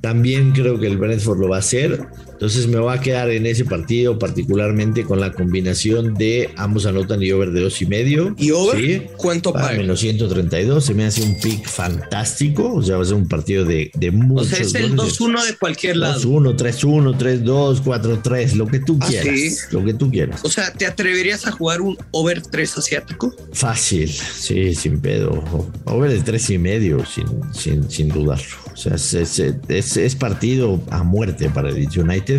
También 0.00 0.52
creo 0.52 0.78
que 0.78 0.86
el 0.86 0.98
Brentford 0.98 1.40
lo 1.40 1.48
va 1.48 1.56
a 1.56 1.60
hacer. 1.60 2.06
Entonces 2.42 2.66
me 2.66 2.80
voy 2.80 2.92
a 2.92 2.98
quedar 2.98 3.30
en 3.30 3.46
ese 3.46 3.64
partido 3.64 4.18
particularmente 4.18 5.04
con 5.04 5.20
la 5.20 5.30
combinación 5.30 6.14
de 6.14 6.50
ambos 6.56 6.86
anotan 6.86 7.22
y 7.22 7.30
over 7.30 7.52
de 7.52 7.60
dos 7.60 7.80
y 7.80 7.86
medio. 7.86 8.34
¿Y 8.36 8.50
over? 8.50 9.12
¿Cuánto 9.16 9.52
para? 9.52 9.76
Menos 9.76 10.00
132. 10.00 10.84
Se 10.84 10.92
me 10.92 11.04
hace 11.04 11.22
un 11.22 11.38
pick 11.38 11.68
fantástico. 11.68 12.74
O 12.74 12.82
sea, 12.82 12.96
va 12.96 13.04
a 13.04 13.06
ser 13.06 13.14
un 13.14 13.28
partido 13.28 13.64
de, 13.64 13.92
de 13.94 14.10
muchos. 14.10 14.48
O 14.48 14.56
sea, 14.56 14.58
es 14.58 14.74
el 14.74 14.96
2-1 14.96 15.46
de 15.46 15.56
cualquier 15.56 15.98
lado. 15.98 16.20
2-1, 16.20 16.56
3-1, 16.56 17.16
3-2, 17.16 17.82
4-3, 17.84 18.54
lo 18.54 18.66
que 18.66 18.80
tú 18.80 18.98
ah, 19.00 19.06
quieras. 19.06 19.68
Lo 19.70 19.84
que 19.84 19.94
tú 19.94 20.10
quieras. 20.10 20.40
O 20.42 20.50
sea, 20.50 20.72
¿te 20.72 20.86
atreverías 20.86 21.46
a 21.46 21.52
jugar 21.52 21.80
un 21.80 21.96
over 22.10 22.42
3 22.42 22.78
asiático? 22.78 23.32
Fácil, 23.52 24.08
sí, 24.08 24.74
sin 24.74 25.00
pedo. 25.00 25.44
Over 25.84 26.10
de 26.10 26.18
3 26.18 26.50
y 26.50 26.58
medio, 26.58 27.06
sin, 27.06 27.26
sin, 27.54 27.88
sin 27.88 28.08
dudarlo. 28.08 28.62
O 28.72 28.76
sea, 28.76 28.94
es, 28.94 30.14
partido 30.16 30.80
a 30.90 31.02
muerte 31.02 31.50
para 31.50 31.68
el 31.68 31.88
United. 31.94 32.31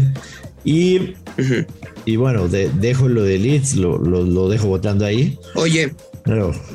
Y, 0.63 1.15
y 2.05 2.15
bueno, 2.15 2.47
dejo 2.47 3.07
lo 3.07 3.23
de 3.23 3.37
Leeds, 3.37 3.75
lo, 3.75 3.97
lo, 3.97 4.49
dejo 4.49 4.67
votando 4.67 5.05
ahí. 5.05 5.37
Oye, 5.55 5.93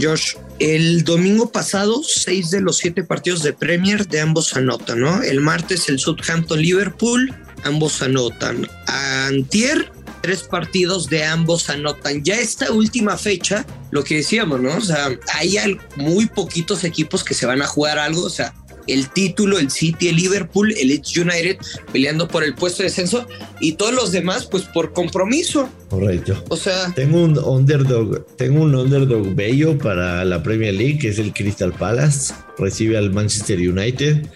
Josh, 0.00 0.34
el 0.58 1.04
domingo 1.04 1.50
pasado, 1.50 2.02
seis 2.04 2.50
de 2.50 2.60
los 2.60 2.78
siete 2.78 3.02
partidos 3.02 3.42
de 3.42 3.52
Premier 3.52 4.06
de 4.06 4.20
ambos 4.20 4.54
anotan, 4.54 5.00
¿no? 5.00 5.22
El 5.22 5.40
martes 5.40 5.88
el 5.88 5.98
Southampton-Liverpool, 5.98 7.34
ambos 7.64 8.02
anotan. 8.02 8.68
Antier, 8.86 9.90
tres 10.20 10.42
partidos 10.42 11.08
de 11.08 11.24
ambos 11.24 11.70
anotan. 11.70 12.22
Ya 12.22 12.38
esta 12.38 12.72
última 12.72 13.16
fecha, 13.16 13.64
lo 13.90 14.04
que 14.04 14.16
decíamos, 14.16 14.60
¿no? 14.60 14.76
O 14.76 14.80
sea, 14.82 15.10
hay 15.34 15.78
muy 15.96 16.26
poquitos 16.26 16.84
equipos 16.84 17.24
que 17.24 17.34
se 17.34 17.46
van 17.46 17.62
a 17.62 17.66
jugar 17.66 17.98
algo, 17.98 18.24
o 18.24 18.30
sea, 18.30 18.52
el 18.88 19.08
título, 19.10 19.58
el 19.58 19.70
City, 19.70 20.08
el 20.08 20.16
Liverpool, 20.16 20.72
el 20.72 20.88
Leeds 20.88 21.16
United 21.16 21.56
peleando 21.92 22.28
por 22.28 22.44
el 22.44 22.54
puesto 22.54 22.82
de 22.82 22.88
descenso 22.88 23.26
y 23.60 23.72
todos 23.72 23.94
los 23.94 24.12
demás 24.12 24.46
pues 24.50 24.64
por 24.64 24.92
compromiso. 24.92 25.68
Correcto. 25.88 26.42
O 26.48 26.56
sea, 26.56 26.92
tengo 26.94 27.22
un 27.22 27.38
underdog, 27.38 28.26
tengo 28.36 28.62
un 28.62 28.74
underdog 28.74 29.34
bello 29.34 29.78
para 29.78 30.24
la 30.24 30.42
Premier 30.42 30.74
League 30.74 30.98
que 30.98 31.08
es 31.08 31.18
el 31.18 31.32
Crystal 31.32 31.72
Palace, 31.72 32.34
recibe 32.58 32.96
al 32.96 33.12
Manchester 33.12 33.58
United. 33.58 34.26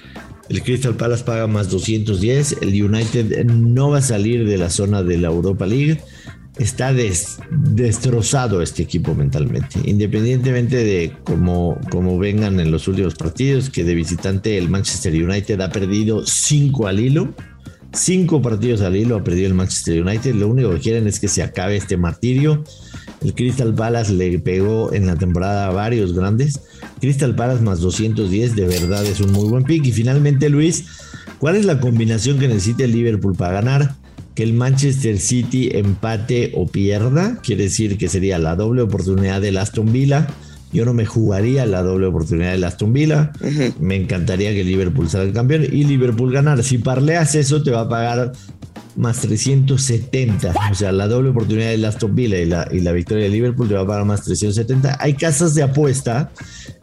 El 0.48 0.62
Crystal 0.62 0.94
Palace 0.94 1.24
paga 1.24 1.46
más 1.46 1.70
210, 1.70 2.58
el 2.60 2.82
United 2.82 3.44
no 3.46 3.90
va 3.90 3.98
a 3.98 4.02
salir 4.02 4.46
de 4.46 4.58
la 4.58 4.68
zona 4.68 5.02
de 5.02 5.16
la 5.16 5.28
Europa 5.28 5.66
League 5.66 5.98
está 6.58 6.92
destrozado 6.92 8.62
este 8.62 8.82
equipo 8.82 9.14
mentalmente. 9.14 9.80
Independientemente 9.84 10.76
de 10.76 11.12
cómo, 11.24 11.78
cómo, 11.90 12.18
vengan 12.18 12.60
en 12.60 12.70
los 12.70 12.88
últimos 12.88 13.14
partidos, 13.14 13.70
que 13.70 13.84
de 13.84 13.94
visitante 13.94 14.58
el 14.58 14.68
Manchester 14.68 15.12
United 15.14 15.60
ha 15.60 15.70
perdido 15.70 16.26
cinco 16.26 16.86
al 16.86 17.00
hilo. 17.00 17.34
Cinco 17.94 18.40
partidos 18.40 18.80
al 18.80 18.96
hilo 18.96 19.16
ha 19.16 19.24
perdido 19.24 19.48
el 19.48 19.54
Manchester 19.54 20.02
United. 20.02 20.34
Lo 20.34 20.48
único 20.48 20.70
que 20.70 20.80
quieren 20.80 21.06
es 21.06 21.20
que 21.20 21.28
se 21.28 21.42
acabe 21.42 21.76
este 21.76 21.96
martirio. 21.96 22.64
El 23.22 23.34
Crystal 23.34 23.74
Palace 23.74 24.12
le 24.12 24.38
pegó 24.38 24.92
en 24.92 25.06
la 25.06 25.16
temporada 25.16 25.68
a 25.68 25.70
varios 25.70 26.12
grandes. 26.12 26.60
Crystal 27.00 27.34
Palace 27.34 27.62
más 27.62 27.80
210, 27.80 28.56
de 28.56 28.66
verdad 28.66 29.04
es 29.04 29.20
un 29.20 29.32
muy 29.32 29.48
buen 29.48 29.64
pick. 29.64 29.84
Y 29.84 29.92
finalmente, 29.92 30.48
Luis, 30.48 30.84
¿cuál 31.38 31.56
es 31.56 31.64
la 31.64 31.80
combinación 31.80 32.38
que 32.38 32.48
necesita 32.48 32.84
el 32.84 32.92
Liverpool 32.92 33.36
para 33.36 33.52
ganar? 33.52 33.96
Que 34.34 34.42
el 34.42 34.52
Manchester 34.54 35.18
City 35.18 35.70
empate 35.72 36.52
o 36.54 36.66
pierda, 36.66 37.38
quiere 37.42 37.64
decir 37.64 37.98
que 37.98 38.08
sería 38.08 38.38
la 38.38 38.56
doble 38.56 38.82
oportunidad 38.82 39.40
del 39.40 39.58
Aston 39.58 39.92
Villa. 39.92 40.26
Yo 40.72 40.86
no 40.86 40.94
me 40.94 41.04
jugaría 41.04 41.66
la 41.66 41.82
doble 41.82 42.06
oportunidad 42.06 42.52
del 42.52 42.64
Aston 42.64 42.92
Villa. 42.94 43.32
Me 43.78 43.96
encantaría 43.96 44.54
que 44.54 44.64
Liverpool 44.64 45.10
salga 45.10 45.26
el 45.26 45.34
campeón 45.34 45.64
y 45.64 45.84
Liverpool 45.84 46.32
ganar. 46.32 46.62
Si 46.62 46.78
parleas 46.78 47.34
eso, 47.34 47.62
te 47.62 47.70
va 47.70 47.82
a 47.82 47.88
pagar 47.88 48.32
más 48.96 49.20
370. 49.20 50.54
O 50.70 50.74
sea, 50.74 50.92
la 50.92 51.08
doble 51.08 51.30
oportunidad 51.30 51.70
de 51.70 51.86
Aston 51.86 52.14
Villa 52.14 52.38
y 52.38 52.46
la, 52.46 52.68
y 52.70 52.80
la 52.80 52.92
victoria 52.92 53.24
de 53.24 53.30
Liverpool 53.30 53.68
te 53.68 53.74
va 53.74 53.80
a 53.80 53.86
pagar 53.86 54.04
más 54.04 54.22
370. 54.24 54.98
Hay 55.00 55.14
casas 55.14 55.54
de 55.54 55.62
apuesta 55.62 56.30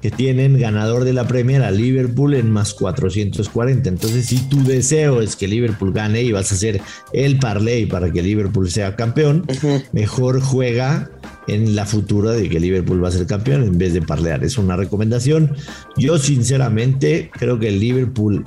que 0.01 0.11
tienen 0.11 0.59
ganador 0.59 1.03
de 1.03 1.13
la 1.13 1.27
Premier 1.27 1.63
a 1.63 1.71
Liverpool 1.71 2.33
en 2.33 2.51
más 2.51 2.73
440. 2.73 3.89
Entonces, 3.89 4.25
si 4.25 4.37
tu 4.49 4.63
deseo 4.63 5.21
es 5.21 5.35
que 5.35 5.47
Liverpool 5.47 5.93
gane 5.93 6.21
y 6.21 6.31
vas 6.31 6.51
a 6.51 6.55
hacer 6.55 6.81
el 7.13 7.39
parlay 7.39 7.85
para 7.85 8.11
que 8.11 8.21
Liverpool 8.21 8.69
sea 8.69 8.95
campeón, 8.95 9.45
mejor 9.91 10.41
juega 10.41 11.09
en 11.47 11.75
la 11.75 11.85
futura 11.85 12.31
de 12.31 12.47
que 12.49 12.59
Liverpool 12.59 13.03
va 13.03 13.09
a 13.09 13.11
ser 13.11 13.25
campeón 13.25 13.63
en 13.63 13.77
vez 13.77 13.93
de 13.93 14.01
parlear. 14.01 14.43
Es 14.43 14.57
una 14.57 14.75
recomendación. 14.75 15.55
Yo 15.97 16.17
sinceramente 16.17 17.31
creo 17.33 17.59
que 17.59 17.69
el 17.69 17.79
Liverpool 17.79 18.43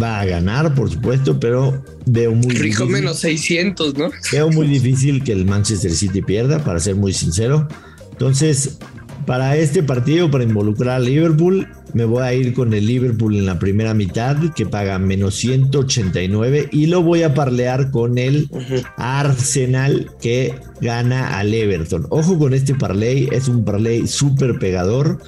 va 0.00 0.20
a 0.20 0.24
ganar, 0.24 0.74
por 0.74 0.90
supuesto, 0.90 1.38
pero 1.40 1.82
veo 2.06 2.34
muy 2.34 2.54
Rico 2.54 2.86
menos 2.86 3.18
600, 3.20 3.96
¿no? 3.96 4.10
Veo 4.32 4.50
muy 4.50 4.66
difícil 4.66 5.22
que 5.24 5.32
el 5.32 5.44
Manchester 5.44 5.92
City 5.92 6.22
pierda, 6.22 6.62
para 6.62 6.78
ser 6.78 6.96
muy 6.96 7.12
sincero. 7.12 7.66
Entonces, 8.12 8.78
para 9.26 9.56
este 9.56 9.82
partido, 9.82 10.30
para 10.30 10.44
involucrar 10.44 10.96
a 10.96 10.98
Liverpool, 11.00 11.68
me 11.92 12.04
voy 12.04 12.22
a 12.22 12.32
ir 12.34 12.54
con 12.54 12.72
el 12.72 12.86
Liverpool 12.86 13.36
en 13.36 13.46
la 13.46 13.58
primera 13.58 13.94
mitad, 13.94 14.36
que 14.54 14.66
paga 14.66 14.98
menos 14.98 15.36
189, 15.36 16.68
y 16.72 16.86
lo 16.86 17.02
voy 17.02 17.22
a 17.22 17.34
parlear 17.34 17.90
con 17.90 18.18
el 18.18 18.48
Arsenal, 18.96 20.10
que 20.20 20.54
gana 20.80 21.38
al 21.38 21.52
Everton. 21.52 22.06
Ojo 22.10 22.38
con 22.38 22.54
este 22.54 22.74
parlay, 22.74 23.28
es 23.32 23.48
un 23.48 23.64
parlay 23.64 24.06
súper 24.06 24.58
pegador. 24.58 25.20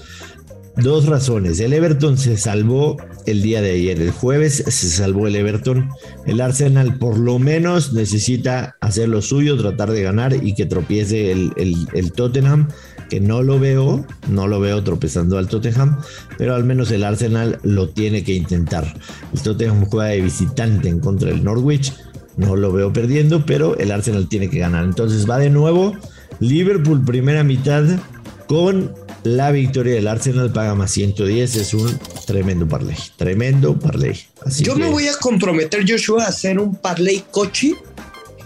Dos 0.76 1.04
razones. 1.04 1.61
El 1.61 1.74
Everton 1.74 2.16
se 2.16 2.38
salvó 2.38 2.96
el 3.26 3.42
día 3.42 3.61
de 3.61 3.72
ayer. 3.72 4.00
El 4.00 4.11
jueves 4.11 4.64
se 4.66 4.88
salvó 4.88 5.26
el 5.26 5.37
Everton. 5.37 5.90
El 6.26 6.40
Arsenal 6.40 6.98
por 6.98 7.18
lo 7.18 7.38
menos 7.38 7.92
necesita 7.92 8.76
hacer 8.80 9.11
lo 9.11 9.20
suyo, 9.20 9.58
tratar 9.58 9.90
de 9.90 10.02
ganar 10.02 10.32
y 10.32 10.54
que 10.54 10.64
tropiece 10.64 11.30
el, 11.30 11.52
el, 11.56 12.12
Tottenham, 12.12 12.68
que 13.11 13.20
no 13.20 13.42
lo 13.42 13.58
veo, 13.58 14.06
no 14.30 14.46
lo 14.46 14.61
veo 14.61 14.82
tropezando 14.82 15.37
al 15.37 15.48
Tottenham, 15.48 16.00
pero 16.38 16.54
al 16.54 16.64
menos 16.64 16.90
el 16.90 17.04
Arsenal 17.04 17.58
lo 17.62 17.90
tiene 17.90 18.24
que 18.24 18.35
intentar. 18.35 18.94
El 19.35 19.42
Tottenham 19.42 19.85
juega 19.85 20.11
de 20.11 20.22
visitante 20.22 20.88
en 20.88 21.00
contra 21.00 21.28
del 21.28 21.44
Norwich. 21.44 21.92
No 22.38 22.56
lo 22.56 22.72
veo 22.72 22.94
perdiendo, 22.94 23.44
pero 23.44 23.76
el 23.76 23.92
Arsenal 23.92 24.26
tiene 24.26 24.48
que 24.48 24.58
ganar. 24.58 24.85
Entonces 24.85 25.28
va 25.28 25.37
de 25.37 25.50
nuevo. 25.50 25.94
Liverpool 26.40 27.04
primera 27.04 27.44
mitad 27.44 27.85
con 28.46 28.92
la 29.24 29.50
victoria 29.52 29.94
del 29.94 30.08
Arsenal 30.08 30.52
paga 30.52 30.74
más 30.74 30.90
110. 30.92 31.56
Es 31.56 31.74
un 31.74 31.98
tremendo 32.26 32.66
parlay. 32.68 32.96
Tremendo 33.16 33.78
parlay. 33.78 34.18
Yo 34.61 34.74
me 34.76 34.88
voy 34.88 35.08
a 35.08 35.16
comprometer, 35.16 35.85
Joshua, 35.88 36.24
a 36.24 36.28
hacer 36.28 36.58
un 36.58 36.76
parlay 36.76 37.24
cochi 37.30 37.74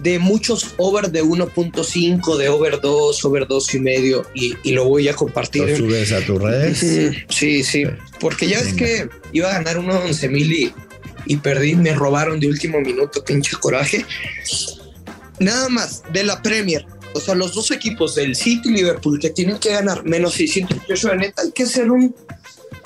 de 0.03 0.19
muchos 0.19 0.75
over 0.77 1.11
de 1.11 1.23
1.5, 1.23 2.37
de 2.37 2.49
over 2.49 2.81
2, 2.81 3.25
over 3.25 3.47
2 3.47 3.75
y 3.75 3.79
medio, 3.81 4.27
y, 4.35 4.73
lo 4.73 4.85
voy 4.85 5.09
a 5.09 5.15
compartir. 5.15 5.69
¿Lo 5.69 5.77
subes 5.77 6.13
a 6.13 6.21
tus 6.21 6.41
redes? 6.41 6.79
Sí, 7.29 7.65
sí, 7.65 7.85
porque 8.21 8.47
ya 8.47 8.59
es 8.59 8.75
que 8.75 9.09
iba 9.33 9.51
a 9.51 9.55
ganar 9.55 9.79
unos 9.79 10.05
11 10.05 10.29
mil 10.29 10.53
y, 10.53 10.75
y 11.25 11.37
perdí, 11.39 11.75
me 11.75 11.95
robaron 11.95 12.39
de 12.41 12.49
último 12.49 12.81
minuto, 12.81 13.25
pinche 13.25 13.57
coraje. 13.57 14.05
Nada 15.39 15.69
más, 15.69 16.03
de 16.13 16.25
la 16.25 16.43
Premier, 16.43 16.87
o 17.17 17.21
sea, 17.21 17.35
los 17.35 17.55
dos 17.55 17.71
equipos 17.71 18.15
del 18.15 18.35
City 18.37 18.69
y 18.69 18.73
Liverpool 18.73 19.19
que 19.19 19.31
tienen 19.31 19.59
que 19.59 19.73
ganar 19.73 20.05
menos 20.05 20.35
600 20.35 20.79
pesos 20.87 21.11
neta, 21.17 21.43
hay 21.43 21.53
que 21.53 21.67
ser 21.67 21.91
un 21.91 22.15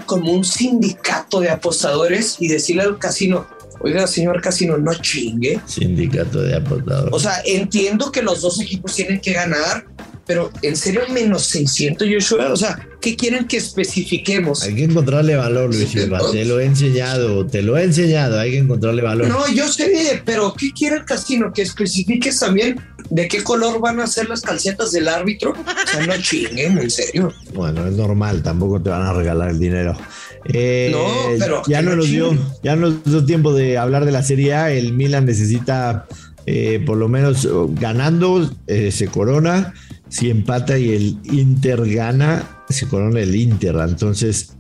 como 0.07 0.33
un 0.33 0.45
sindicato 0.45 1.41
de 1.41 1.51
apostadores 1.51 2.37
y 2.41 2.49
decirle 2.49 2.83
al 2.83 2.99
casino, 2.99 3.47
oiga, 3.81 4.07
señor 4.07 4.41
casino, 4.41 4.77
no 4.77 4.93
chingue. 4.95 5.61
Sindicato 5.67 6.43
de 6.43 6.57
apostadores. 6.57 7.13
O 7.13 7.21
sea, 7.21 7.41
entiendo 7.45 8.11
que 8.11 8.23
los 8.23 8.41
dos 8.41 8.61
equipos 8.61 8.95
tienen 8.95 9.21
que 9.21 9.33
ganar, 9.33 9.87
pero 10.27 10.51
en 10.63 10.77
serio 10.77 11.03
menos 11.13 11.43
600 11.45 12.09
Joshua, 12.13 12.53
o 12.53 12.57
sea, 12.57 12.89
¿qué 13.01 13.17
quieren 13.17 13.47
que 13.47 13.57
especifiquemos? 13.57 14.63
Hay 14.63 14.75
que 14.75 14.85
encontrarle 14.85 15.37
valor, 15.37 15.75
Luis 15.75 15.89
Silva, 15.89 16.21
te 16.31 16.45
lo 16.45 16.61
he 16.61 16.67
enseñado, 16.67 17.47
te 17.47 17.63
lo 17.63 17.77
he 17.77 17.85
enseñado, 17.85 18.39
hay 18.39 18.53
que 18.53 18.59
encontrarle 18.59 19.03
valor. 19.03 19.29
No, 19.29 19.49
yo 19.53 19.69
sé, 19.69 20.23
pero 20.25 20.55
¿qué 20.59 20.71
quiere 20.73 20.97
el 20.97 21.05
casino? 21.05 21.53
Que 21.53 21.63
especifiques 21.63 22.39
también 22.39 22.81
de 23.11 23.29
qué 23.29 23.43
color 23.43 23.81
van 23.81 24.01
a 24.01 24.07
ser 24.07 24.29
las 24.29 24.41
calcetas 24.41 24.93
del 24.93 25.09
árbitro. 25.09 25.53
O 25.53 25.91
sea, 25.91 26.07
no 26.07 26.17
chinguen, 26.19 26.79
en 26.79 26.91
serio. 26.91 27.33
Bueno, 27.53 27.87
es 27.87 27.95
normal, 27.95 28.43
tampoco 28.43 28.81
te 28.81 28.91
van 28.91 29.03
a 29.03 29.13
regalar 29.13 29.51
el 29.51 29.59
dinero. 29.59 29.97
Eh, 30.45 30.91
no, 30.91 31.39
pero 31.39 31.63
ya 31.67 31.83
no 31.83 31.97
nos 31.97 32.07
dio, 32.09 32.33
ya 32.63 32.75
no 32.75 32.89
nos 32.89 33.05
dio 33.05 33.25
tiempo 33.25 33.53
de 33.53 33.77
hablar 33.77 34.05
de 34.05 34.13
la 34.13 34.23
Serie 34.23 34.55
A. 34.55 34.73
El 34.73 34.95
Milan 34.95 35.27
necesita 35.27 36.07
eh, 36.47 36.83
por 36.85 36.97
lo 36.97 37.09
menos 37.09 37.49
ganando 37.75 38.51
eh, 38.67 38.91
se 38.91 39.09
corona. 39.09 39.75
Si 40.09 40.31
empata 40.31 40.79
y 40.79 40.91
el 40.91 41.19
Inter 41.25 41.89
gana, 41.89 42.63
se 42.69 42.89
corona 42.89 43.21
el 43.21 43.35
Inter. 43.37 43.77
Entonces, 43.77 44.55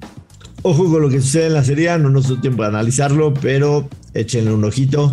ojo 0.63 0.91
con 0.91 1.03
lo 1.03 1.09
que 1.09 1.21
sucede 1.21 1.47
en 1.47 1.55
la 1.55 1.65
Serie 1.65 1.91
A. 1.91 1.99
No 1.99 2.11
nos 2.11 2.29
dio 2.29 2.41
tiempo 2.41 2.63
de 2.63 2.69
analizarlo, 2.69 3.33
pero 3.35 3.89
échenle 4.15 4.53
un 4.53 4.65
ojito. 4.65 5.13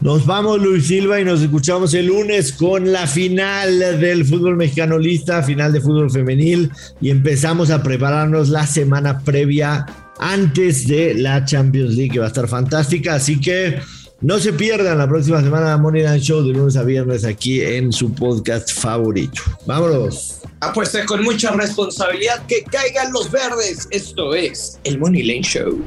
Nos 0.00 0.24
vamos, 0.24 0.62
Luis 0.62 0.86
Silva, 0.86 1.20
y 1.20 1.26
nos 1.26 1.42
escuchamos 1.42 1.92
el 1.92 2.06
lunes 2.06 2.54
con 2.54 2.90
la 2.90 3.06
final 3.06 4.00
del 4.00 4.24
fútbol 4.24 4.56
mexicano 4.56 4.98
lista, 4.98 5.42
final 5.42 5.74
de 5.74 5.82
fútbol 5.82 6.10
femenil, 6.10 6.70
y 7.02 7.10
empezamos 7.10 7.70
a 7.70 7.82
prepararnos 7.82 8.48
la 8.48 8.66
semana 8.66 9.20
previa 9.20 9.84
antes 10.18 10.88
de 10.88 11.12
la 11.12 11.44
Champions 11.44 11.96
League, 11.96 12.12
que 12.12 12.18
va 12.18 12.24
a 12.24 12.28
estar 12.28 12.48
fantástica. 12.48 13.16
Así 13.16 13.38
que 13.38 13.78
no 14.22 14.38
se 14.38 14.54
pierdan 14.54 14.96
la 14.96 15.06
próxima 15.06 15.42
semana 15.42 15.76
Money 15.76 16.02
Line 16.02 16.20
Show 16.20 16.44
de 16.44 16.54
lunes 16.54 16.76
a 16.76 16.82
viernes 16.82 17.26
aquí 17.26 17.60
en 17.60 17.92
su 17.92 18.10
podcast 18.14 18.72
favorito. 18.72 19.42
Vámonos. 19.66 20.38
Apuesta 20.60 21.04
con 21.04 21.22
mucha 21.22 21.50
responsabilidad 21.50 22.46
que 22.46 22.62
caigan 22.62 23.12
los 23.12 23.30
verdes. 23.30 23.86
Esto 23.90 24.34
es 24.34 24.78
el 24.84 24.98
Money 24.98 25.24
Line 25.24 25.42
Show. 25.42 25.78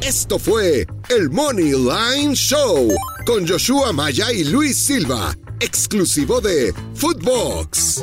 Esto 0.00 0.40
fue 0.40 0.84
el 1.08 1.30
Money 1.30 1.70
Line 1.70 2.34
Show 2.34 2.92
con 3.24 3.46
Joshua 3.46 3.92
Maya 3.92 4.32
y 4.32 4.44
Luis 4.44 4.76
Silva, 4.76 5.36
exclusivo 5.60 6.40
de 6.40 6.72
Footbox. 6.94 8.02